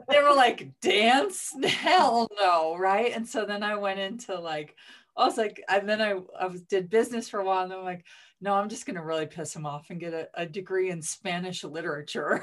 they 0.08 0.22
were 0.22 0.34
like, 0.34 0.68
dance? 0.80 1.52
Hell 1.64 2.28
no, 2.38 2.76
right? 2.76 3.12
And 3.14 3.26
so 3.26 3.44
then 3.44 3.62
I 3.62 3.76
went 3.76 4.00
into 4.00 4.38
like, 4.38 4.76
I 5.16 5.24
was 5.24 5.36
like, 5.36 5.62
and 5.68 5.88
then 5.88 6.00
I, 6.00 6.20
I 6.38 6.46
was, 6.46 6.62
did 6.62 6.90
business 6.90 7.28
for 7.28 7.40
a 7.40 7.44
while, 7.44 7.64
and 7.64 7.72
I'm 7.72 7.84
like, 7.84 8.04
no, 8.40 8.54
I'm 8.54 8.68
just 8.68 8.86
gonna 8.86 9.04
really 9.04 9.26
piss 9.26 9.54
him 9.54 9.66
off 9.66 9.90
and 9.90 9.98
get 9.98 10.14
a, 10.14 10.28
a 10.34 10.46
degree 10.46 10.90
in 10.90 11.02
Spanish 11.02 11.64
literature. 11.64 12.40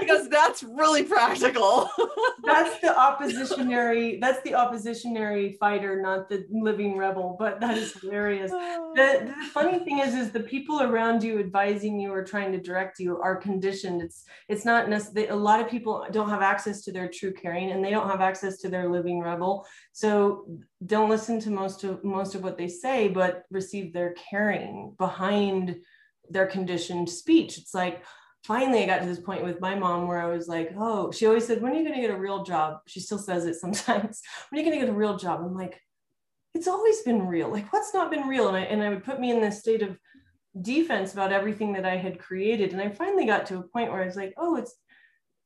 because 0.00 0.23
that's 0.34 0.64
really 0.64 1.04
practical. 1.04 1.88
that's 2.44 2.80
the 2.80 2.88
oppositionary, 2.88 4.20
that's 4.20 4.42
the 4.42 4.50
oppositionary 4.50 5.56
fighter, 5.58 6.02
not 6.02 6.28
the 6.28 6.44
living 6.50 6.96
rebel, 6.96 7.36
but 7.38 7.60
that 7.60 7.78
is 7.78 7.92
hilarious. 8.00 8.50
The, 8.94 9.24
the 9.26 9.46
funny 9.52 9.80
thing 9.80 9.98
is, 9.98 10.14
is 10.14 10.30
the 10.30 10.38
people 10.38 10.80
around 10.80 11.24
you 11.24 11.40
advising 11.40 11.98
you 11.98 12.12
or 12.12 12.22
trying 12.22 12.52
to 12.52 12.60
direct 12.60 13.00
you 13.00 13.18
are 13.18 13.34
conditioned. 13.34 14.00
It's 14.02 14.24
it's 14.48 14.64
not 14.64 14.88
necessarily 14.88 15.30
a 15.30 15.34
lot 15.34 15.60
of 15.60 15.68
people 15.68 16.06
don't 16.12 16.30
have 16.30 16.42
access 16.42 16.82
to 16.82 16.92
their 16.92 17.08
true 17.08 17.32
caring 17.32 17.72
and 17.72 17.84
they 17.84 17.90
don't 17.90 18.08
have 18.08 18.20
access 18.20 18.58
to 18.58 18.68
their 18.68 18.88
living 18.88 19.18
rebel. 19.18 19.66
So 19.92 20.46
don't 20.86 21.10
listen 21.10 21.40
to 21.40 21.50
most 21.50 21.82
of 21.82 22.04
most 22.04 22.36
of 22.36 22.44
what 22.44 22.56
they 22.56 22.68
say, 22.68 23.08
but 23.08 23.42
receive 23.50 23.92
their 23.92 24.14
caring 24.30 24.94
behind 24.96 25.76
their 26.30 26.46
conditioned 26.46 27.10
speech. 27.10 27.58
It's 27.58 27.74
like, 27.74 28.04
finally 28.44 28.82
I 28.82 28.86
got 28.86 29.00
to 29.00 29.06
this 29.06 29.20
point 29.20 29.42
with 29.42 29.60
my 29.60 29.74
mom 29.74 30.06
where 30.06 30.20
I 30.20 30.26
was 30.26 30.48
like, 30.48 30.70
oh, 30.78 31.10
she 31.10 31.26
always 31.26 31.46
said, 31.46 31.62
when 31.62 31.72
are 31.72 31.76
you 31.76 31.82
going 31.82 31.94
to 31.94 32.06
get 32.06 32.14
a 32.14 32.18
real 32.18 32.44
job? 32.44 32.80
She 32.86 33.00
still 33.00 33.18
says 33.18 33.46
it 33.46 33.54
sometimes. 33.54 34.20
when 34.50 34.60
are 34.60 34.62
you 34.62 34.70
going 34.70 34.80
to 34.80 34.86
get 34.86 34.94
a 34.94 34.96
real 34.96 35.16
job? 35.16 35.40
I'm 35.40 35.56
like, 35.56 35.80
it's 36.54 36.68
always 36.68 37.00
been 37.02 37.26
real. 37.26 37.50
Like 37.50 37.72
what's 37.72 37.94
not 37.94 38.10
been 38.10 38.28
real? 38.28 38.48
And 38.48 38.56
I, 38.56 38.60
and 38.60 38.82
I 38.82 38.90
would 38.90 39.02
put 39.02 39.18
me 39.18 39.30
in 39.30 39.40
this 39.40 39.60
state 39.60 39.82
of 39.82 39.98
defense 40.60 41.14
about 41.14 41.32
everything 41.32 41.72
that 41.72 41.86
I 41.86 41.96
had 41.96 42.18
created. 42.18 42.72
And 42.72 42.80
I 42.80 42.90
finally 42.90 43.26
got 43.26 43.46
to 43.46 43.58
a 43.58 43.62
point 43.62 43.90
where 43.90 44.02
I 44.02 44.06
was 44.06 44.16
like, 44.16 44.34
oh, 44.36 44.56
it's, 44.56 44.74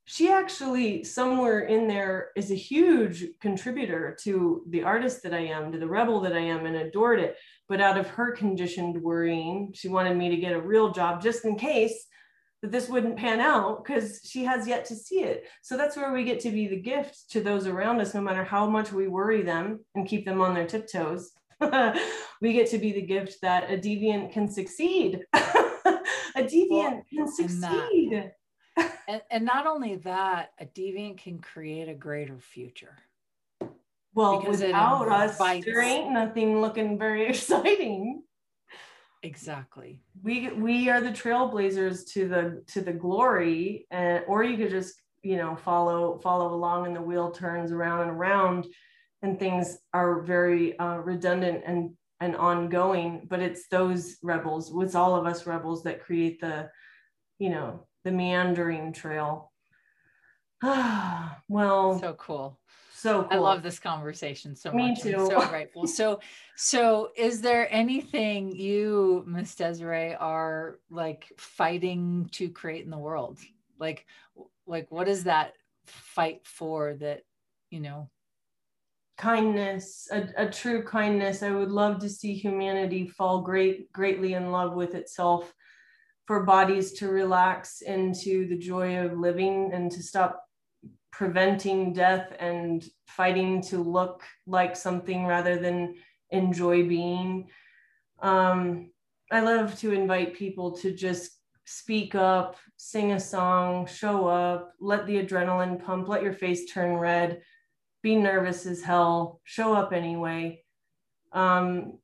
she 0.05 0.31
actually 0.31 1.05
somewhere 1.05 1.61
in 1.61 1.87
there 1.87 2.31
is 2.35 2.51
a 2.51 2.57
huge 2.57 3.27
contributor 3.41 4.17
to 4.23 4.65
the 4.71 4.83
artist 4.83 5.23
that 5.23 5.35
I 5.35 5.41
am, 5.41 5.71
to 5.71 5.79
the 5.79 5.87
rebel 5.87 6.21
that 6.21 6.33
I 6.33 6.41
am, 6.41 6.67
and 6.67 6.77
adored 6.77 7.21
it. 7.21 7.37
But 7.69 7.81
out 7.81 7.99
of 7.99 8.09
her 8.09 8.33
conditioned 8.33 9.01
worrying, 9.01 9.73
she 9.75 9.89
wanted 9.89 10.17
me 10.17 10.31
to 10.31 10.37
get 10.37 10.55
a 10.55 10.61
real 10.61 10.93
job 10.93 11.23
just 11.23 11.45
in 11.45 11.57
case 11.57 12.07
that 12.63 12.73
this 12.73 12.89
wouldn't 12.89 13.17
pan 13.17 13.41
out 13.41 13.85
because 13.85 14.21
she 14.25 14.45
has 14.45 14.67
yet 14.67 14.85
to 14.87 14.97
see 14.97 15.21
it. 15.21 15.45
So 15.63 15.77
that's 15.77 15.97
where 15.97 16.13
we 16.13 16.25
get 16.25 16.41
to 16.41 16.51
be 16.51 16.67
the 16.67 16.81
gift 16.81 17.31
to 17.31 17.41
those 17.41 17.67
around 17.67 18.01
us, 18.01 18.15
no 18.15 18.21
matter 18.21 18.45
how 18.45 18.69
much 18.69 18.93
we 18.93 19.07
worry 19.07 19.43
them 19.43 19.85
and 19.95 20.09
keep 20.09 20.25
them 20.25 20.41
on 20.41 20.55
their 20.55 20.67
tiptoes. 20.67 21.31
we 22.41 22.53
get 22.53 22.71
to 22.71 22.79
be 22.79 22.93
the 22.93 23.03
gift 23.03 23.39
that 23.43 23.71
a 23.71 23.77
deviant 23.77 24.33
can 24.33 24.49
succeed. 24.49 25.21
a 25.35 25.43
deviant 26.37 26.71
well, 26.71 27.05
can 27.13 27.33
succeed. 27.33 28.31
And, 28.77 28.91
and, 29.09 29.23
and 29.31 29.45
not 29.45 29.67
only 29.67 29.97
that, 29.97 30.51
a 30.61 30.67
deviant 30.67 31.19
can 31.19 31.39
create 31.39 31.89
a 31.89 31.95
greater 31.95 32.39
future. 32.41 32.97
Well, 34.15 34.41
because 34.41 34.63
without 34.63 35.09
us, 35.09 35.39
there 35.39 35.81
ain't 35.81 36.11
nothing 36.11 36.61
looking 36.61 36.99
very 36.99 37.29
exciting 37.29 38.23
exactly. 39.23 40.03
We 40.23 40.51
we 40.51 40.89
are 40.89 41.01
the 41.01 41.11
trailblazers 41.11 42.07
to 42.13 42.29
the 42.29 42.63
to 42.69 42.81
the 42.81 42.93
glory 42.93 43.87
and 43.91 44.25
or 44.27 44.43
you 44.43 44.57
could 44.57 44.71
just 44.71 44.95
you 45.23 45.37
know 45.37 45.57
follow 45.57 46.19
follow 46.19 46.55
along 46.55 46.87
and 46.87 46.97
the 46.97 47.03
wheel 47.03 47.31
turns 47.31 47.73
around 47.73 48.03
and 48.03 48.11
around 48.11 48.67
and 49.23 49.39
things 49.39 49.79
are 49.93 50.21
very 50.23 50.79
uh, 50.79 50.97
redundant 50.97 51.63
and 51.67 51.91
and 52.21 52.37
ongoing 52.37 53.27
but 53.29 53.41
it's 53.41 53.69
those 53.69 54.17
rebels 54.23 54.73
it's 54.77 54.95
all 54.95 55.15
of 55.15 55.27
us 55.27 55.47
rebels 55.47 55.83
that 55.83 56.03
create 56.05 56.41
the 56.41 56.69
you 57.39 57.51
know 57.51 57.87
the 58.05 58.11
meandering 58.11 58.93
trail 58.93 59.53
well 61.49 61.99
so 62.01 62.15
cool 62.15 62.59
so 62.99 63.23
cool. 63.23 63.29
I 63.31 63.37
love 63.37 63.63
this 63.63 63.79
conversation 63.79 64.57
so 64.57 64.73
Me 64.73 64.89
much. 64.89 65.03
Too. 65.03 65.15
I'm 65.15 65.27
so 65.27 65.47
grateful. 65.51 65.87
So, 65.87 66.19
so 66.57 67.11
is 67.17 67.41
there 67.41 67.73
anything 67.73 68.51
you, 68.51 69.23
Miss 69.25 69.55
Desiree, 69.55 70.17
are 70.17 70.81
like 70.91 71.33
fighting 71.37 72.29
to 72.33 72.49
create 72.49 72.85
in 72.85 72.91
the 72.91 72.99
world? 72.99 73.39
Like, 73.79 74.05
like 74.67 74.91
what 74.91 75.07
is 75.07 75.25
that 75.25 75.53
fight 75.87 76.41
for 76.45 76.95
that, 76.95 77.23
you 77.71 77.79
know? 77.79 78.11
Kindness, 79.17 80.09
a, 80.11 80.29
a 80.37 80.51
true 80.51 80.83
kindness. 80.83 81.45
I 81.45 81.53
would 81.53 81.71
love 81.71 82.01
to 82.01 82.09
see 82.09 82.35
humanity 82.35 83.07
fall 83.07 83.43
great, 83.43 83.93
greatly 83.93 84.35
in 84.35 84.51
love 84.51 84.75
with 84.75 84.97
itself 84.97 85.55
for 86.27 86.43
bodies 86.43 86.95
to 86.95 87.09
relax 87.09 87.81
into 87.81 88.49
the 88.49 88.59
joy 88.59 88.99
of 88.99 89.17
living 89.21 89.71
and 89.73 89.89
to 89.93 90.03
stop 90.03 90.48
preventing 91.19 91.93
death 91.93 92.33
and 92.39 92.89
fighting 93.09 93.61
to 93.61 93.79
look 93.79 94.23
like 94.47 94.77
something 94.77 95.27
rather 95.27 95.59
than 95.59 95.97
enjoy 96.31 96.87
being. 96.87 97.49
Um, 98.21 98.93
I 99.33 99.41
love 99.41 99.77
to 99.81 99.91
invite 99.91 100.37
people 100.37 100.77
to 100.77 100.95
just 100.95 101.33
speak 101.65 102.15
up, 102.15 102.55
sing 102.77 103.11
a 103.13 103.19
song, 103.19 103.85
show 103.87 104.29
up, 104.29 104.75
let 104.81 105.09
the 105.09 105.21
adrenaline 105.21 105.83
pump, 105.85 106.07
let 106.07 106.23
your 106.23 106.33
face 106.33 106.71
turn 106.71 106.97
red, 106.97 107.43
be 108.01 108.15
nervous 108.15 108.65
as 108.65 108.81
hell, 108.81 109.41
show 109.43 109.75
up 109.75 109.93
anyway. 109.93 110.63
Um, 111.33 111.99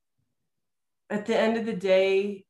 at 1.09 1.25
the 1.25 1.39
end 1.39 1.57
of 1.57 1.67
the 1.67 1.77
day, 1.77 2.47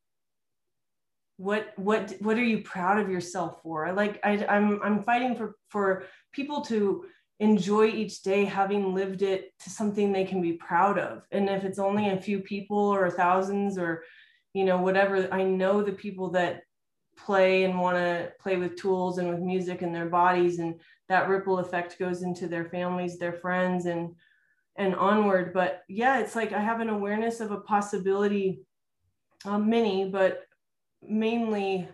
what 1.37 1.73
what 1.75 2.13
what 2.19 2.37
are 2.37 2.43
you 2.43 2.61
proud 2.61 2.99
of 2.99 3.09
yourself 3.09 3.61
for? 3.61 3.91
Like 3.93 4.19
I, 4.23 4.45
I'm 4.45 4.81
I'm 4.83 5.03
fighting 5.03 5.35
for 5.35 5.55
for 5.69 6.05
people 6.31 6.61
to 6.61 7.05
enjoy 7.39 7.87
each 7.87 8.21
day 8.21 8.45
having 8.45 8.93
lived 8.93 9.21
it 9.21 9.51
to 9.59 9.69
something 9.69 10.11
they 10.11 10.23
can 10.23 10.41
be 10.41 10.53
proud 10.53 10.97
of. 10.97 11.23
And 11.31 11.49
if 11.49 11.65
it's 11.65 11.79
only 11.79 12.09
a 12.09 12.21
few 12.21 12.39
people 12.39 12.77
or 12.77 13.09
thousands 13.09 13.77
or 13.77 14.03
you 14.53 14.63
know 14.63 14.77
whatever, 14.77 15.27
I 15.33 15.43
know 15.43 15.81
the 15.81 15.91
people 15.91 16.31
that 16.31 16.61
play 17.17 17.63
and 17.63 17.79
want 17.79 17.97
to 17.97 18.31
play 18.39 18.57
with 18.57 18.75
tools 18.75 19.17
and 19.17 19.29
with 19.29 19.39
music 19.39 19.81
and 19.81 19.93
their 19.93 20.09
bodies 20.09 20.59
and 20.59 20.79
that 21.07 21.29
ripple 21.29 21.59
effect 21.59 21.97
goes 21.99 22.23
into 22.23 22.47
their 22.47 22.65
families 22.65 23.17
their 23.17 23.33
friends 23.33 23.85
and 23.85 24.13
and 24.75 24.93
onward 24.95 25.53
but 25.53 25.83
yeah 25.87 26.19
it's 26.19 26.35
like 26.35 26.51
i 26.51 26.59
have 26.59 26.81
an 26.81 26.89
awareness 26.89 27.39
of 27.39 27.51
a 27.51 27.61
possibility 27.61 28.59
um, 29.45 29.69
many 29.69 30.09
but 30.09 30.43
mainly 31.09 31.87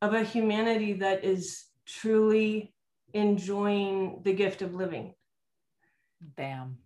of 0.00 0.14
a 0.14 0.24
humanity 0.24 0.94
that 0.94 1.24
is 1.24 1.64
truly 1.86 2.74
enjoying 3.14 4.20
the 4.24 4.32
gift 4.32 4.62
of 4.62 4.74
living. 4.74 5.14
Bam 6.20 6.78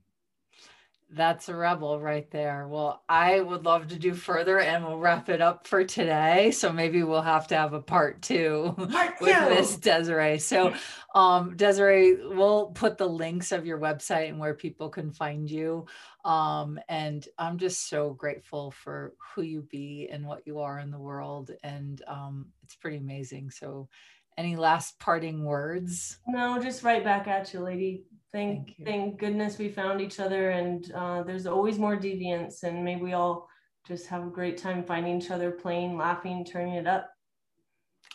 that's 1.10 1.48
a 1.48 1.54
rebel 1.54 2.00
right 2.00 2.28
there. 2.32 2.66
Well, 2.66 3.02
I 3.08 3.40
would 3.40 3.64
love 3.64 3.88
to 3.88 3.98
do 3.98 4.12
further 4.12 4.58
and 4.58 4.84
we'll 4.84 4.98
wrap 4.98 5.28
it 5.28 5.40
up 5.40 5.66
for 5.66 5.84
today. 5.84 6.50
So 6.50 6.72
maybe 6.72 7.02
we'll 7.04 7.22
have 7.22 7.46
to 7.48 7.56
have 7.56 7.74
a 7.74 7.80
part 7.80 8.22
two, 8.22 8.74
part 8.90 9.18
two. 9.18 9.24
with 9.26 9.48
this 9.48 9.76
Desiree. 9.76 10.38
So 10.38 10.74
um 11.14 11.56
Desiree, 11.56 12.16
we'll 12.26 12.66
put 12.66 12.98
the 12.98 13.06
links 13.06 13.52
of 13.52 13.66
your 13.66 13.78
website 13.78 14.28
and 14.28 14.40
where 14.40 14.54
people 14.54 14.88
can 14.88 15.12
find 15.12 15.48
you. 15.48 15.86
Um, 16.24 16.80
and 16.88 17.26
I'm 17.38 17.56
just 17.58 17.88
so 17.88 18.10
grateful 18.10 18.72
for 18.72 19.14
who 19.34 19.42
you 19.42 19.62
be 19.62 20.08
and 20.10 20.26
what 20.26 20.44
you 20.44 20.58
are 20.58 20.80
in 20.80 20.90
the 20.90 20.98
world. 20.98 21.52
And 21.62 22.02
um, 22.08 22.46
it's 22.64 22.74
pretty 22.74 22.96
amazing. 22.96 23.50
So 23.50 23.88
any 24.36 24.56
last 24.56 24.98
parting 24.98 25.44
words? 25.44 26.18
No, 26.26 26.60
just 26.60 26.82
right 26.82 27.02
back 27.02 27.28
at 27.28 27.54
you, 27.54 27.60
lady 27.60 28.02
thank 28.36 28.76
thank, 28.76 28.86
thank 28.86 29.18
goodness 29.18 29.56
we 29.56 29.68
found 29.68 30.00
each 30.00 30.20
other 30.20 30.50
and 30.50 30.92
uh, 30.92 31.22
there's 31.22 31.46
always 31.46 31.78
more 31.78 31.96
deviance 31.96 32.62
and 32.64 32.84
may 32.84 32.96
we 32.96 33.14
all 33.14 33.48
just 33.88 34.06
have 34.06 34.26
a 34.26 34.30
great 34.30 34.58
time 34.58 34.84
finding 34.84 35.20
each 35.20 35.30
other 35.30 35.50
playing 35.50 35.96
laughing 35.96 36.44
turning 36.44 36.74
it 36.74 36.86
up. 36.86 37.10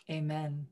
Amen. 0.09 0.67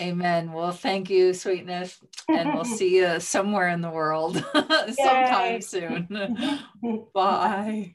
Amen. 0.00 0.52
Well 0.52 0.72
thank 0.72 1.08
you 1.08 1.32
sweetness 1.32 1.98
and 2.28 2.52
we'll 2.54 2.64
see 2.64 2.96
you 2.98 3.20
somewhere 3.20 3.68
in 3.68 3.80
the 3.80 3.90
world 3.90 4.36
sometime 4.92 5.62
soon. 5.62 6.06
Bye 7.14 7.94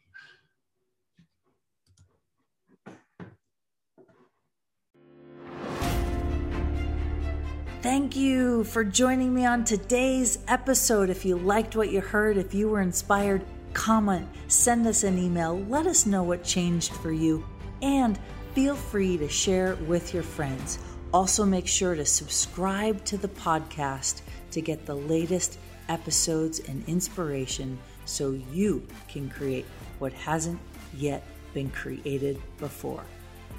Thank 7.83 8.15
you 8.15 8.63
for 8.63 8.85
joining 8.85 9.33
me 9.33 9.45
on 9.45 9.65
today's 9.65 10.39
episode. 10.47 11.09
If 11.09 11.25
you 11.25 11.37
liked 11.37 11.75
what 11.75 11.91
you 11.91 11.99
heard, 11.99 12.37
if 12.37 12.53
you 12.53 12.69
were 12.69 12.79
inspired, 12.79 13.43
comment, 13.73 14.25
send 14.47 14.87
us 14.87 15.03
an 15.03 15.17
email, 15.17 15.59
let 15.67 15.85
us 15.85 16.05
know 16.05 16.23
what 16.23 16.45
changed 16.45 16.93
for 16.93 17.11
you, 17.11 17.45
and 17.81 18.17
feel 18.55 18.77
free 18.77 19.17
to 19.17 19.27
share 19.27 19.75
with 19.85 20.13
your 20.13 20.23
friends. 20.23 20.79
Also, 21.13 21.43
make 21.43 21.67
sure 21.67 21.93
to 21.93 22.05
subscribe 22.05 23.03
to 23.03 23.17
the 23.17 23.27
podcast 23.27 24.21
to 24.51 24.61
get 24.61 24.85
the 24.85 24.95
latest 24.95 25.59
episodes 25.89 26.61
and 26.61 26.87
inspiration 26.87 27.77
so 28.05 28.31
you 28.53 28.87
can 29.09 29.29
create 29.29 29.65
what 29.99 30.13
hasn't 30.13 30.59
yet 30.93 31.27
been 31.53 31.69
created 31.69 32.41
before. 32.59 33.03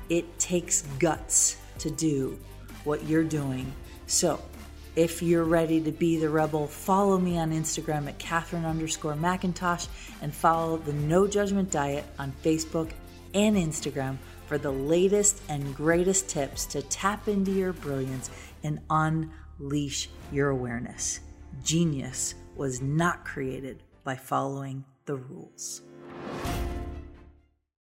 It 0.08 0.38
takes 0.38 0.80
guts 0.98 1.58
to 1.80 1.90
do 1.90 2.38
what 2.84 3.04
you're 3.04 3.22
doing 3.22 3.70
so, 4.06 4.40
if 4.96 5.22
you're 5.22 5.44
ready 5.44 5.80
to 5.80 5.90
be 5.90 6.18
the 6.18 6.28
rebel, 6.28 6.68
follow 6.68 7.18
me 7.18 7.36
on 7.38 7.50
Instagram 7.50 8.06
at 8.06 8.18
Catherine 8.18 8.64
underscore 8.64 9.16
Macintosh 9.16 9.86
and 10.22 10.32
follow 10.32 10.76
the 10.76 10.92
No 10.92 11.26
Judgment 11.26 11.70
Diet 11.70 12.04
on 12.18 12.32
Facebook 12.44 12.90
and 13.34 13.56
Instagram 13.56 14.16
for 14.46 14.56
the 14.56 14.70
latest 14.70 15.42
and 15.48 15.74
greatest 15.74 16.28
tips 16.28 16.64
to 16.66 16.82
tap 16.82 17.26
into 17.26 17.50
your 17.50 17.72
brilliance 17.72 18.30
and 18.62 18.78
unleash 18.90 20.10
your 20.30 20.50
awareness. 20.50 21.20
Genius 21.64 22.34
was 22.54 22.80
not 22.80 23.24
created 23.24 23.82
by 24.04 24.14
following 24.14 24.84
the 25.06 25.16
rules. 25.16 25.82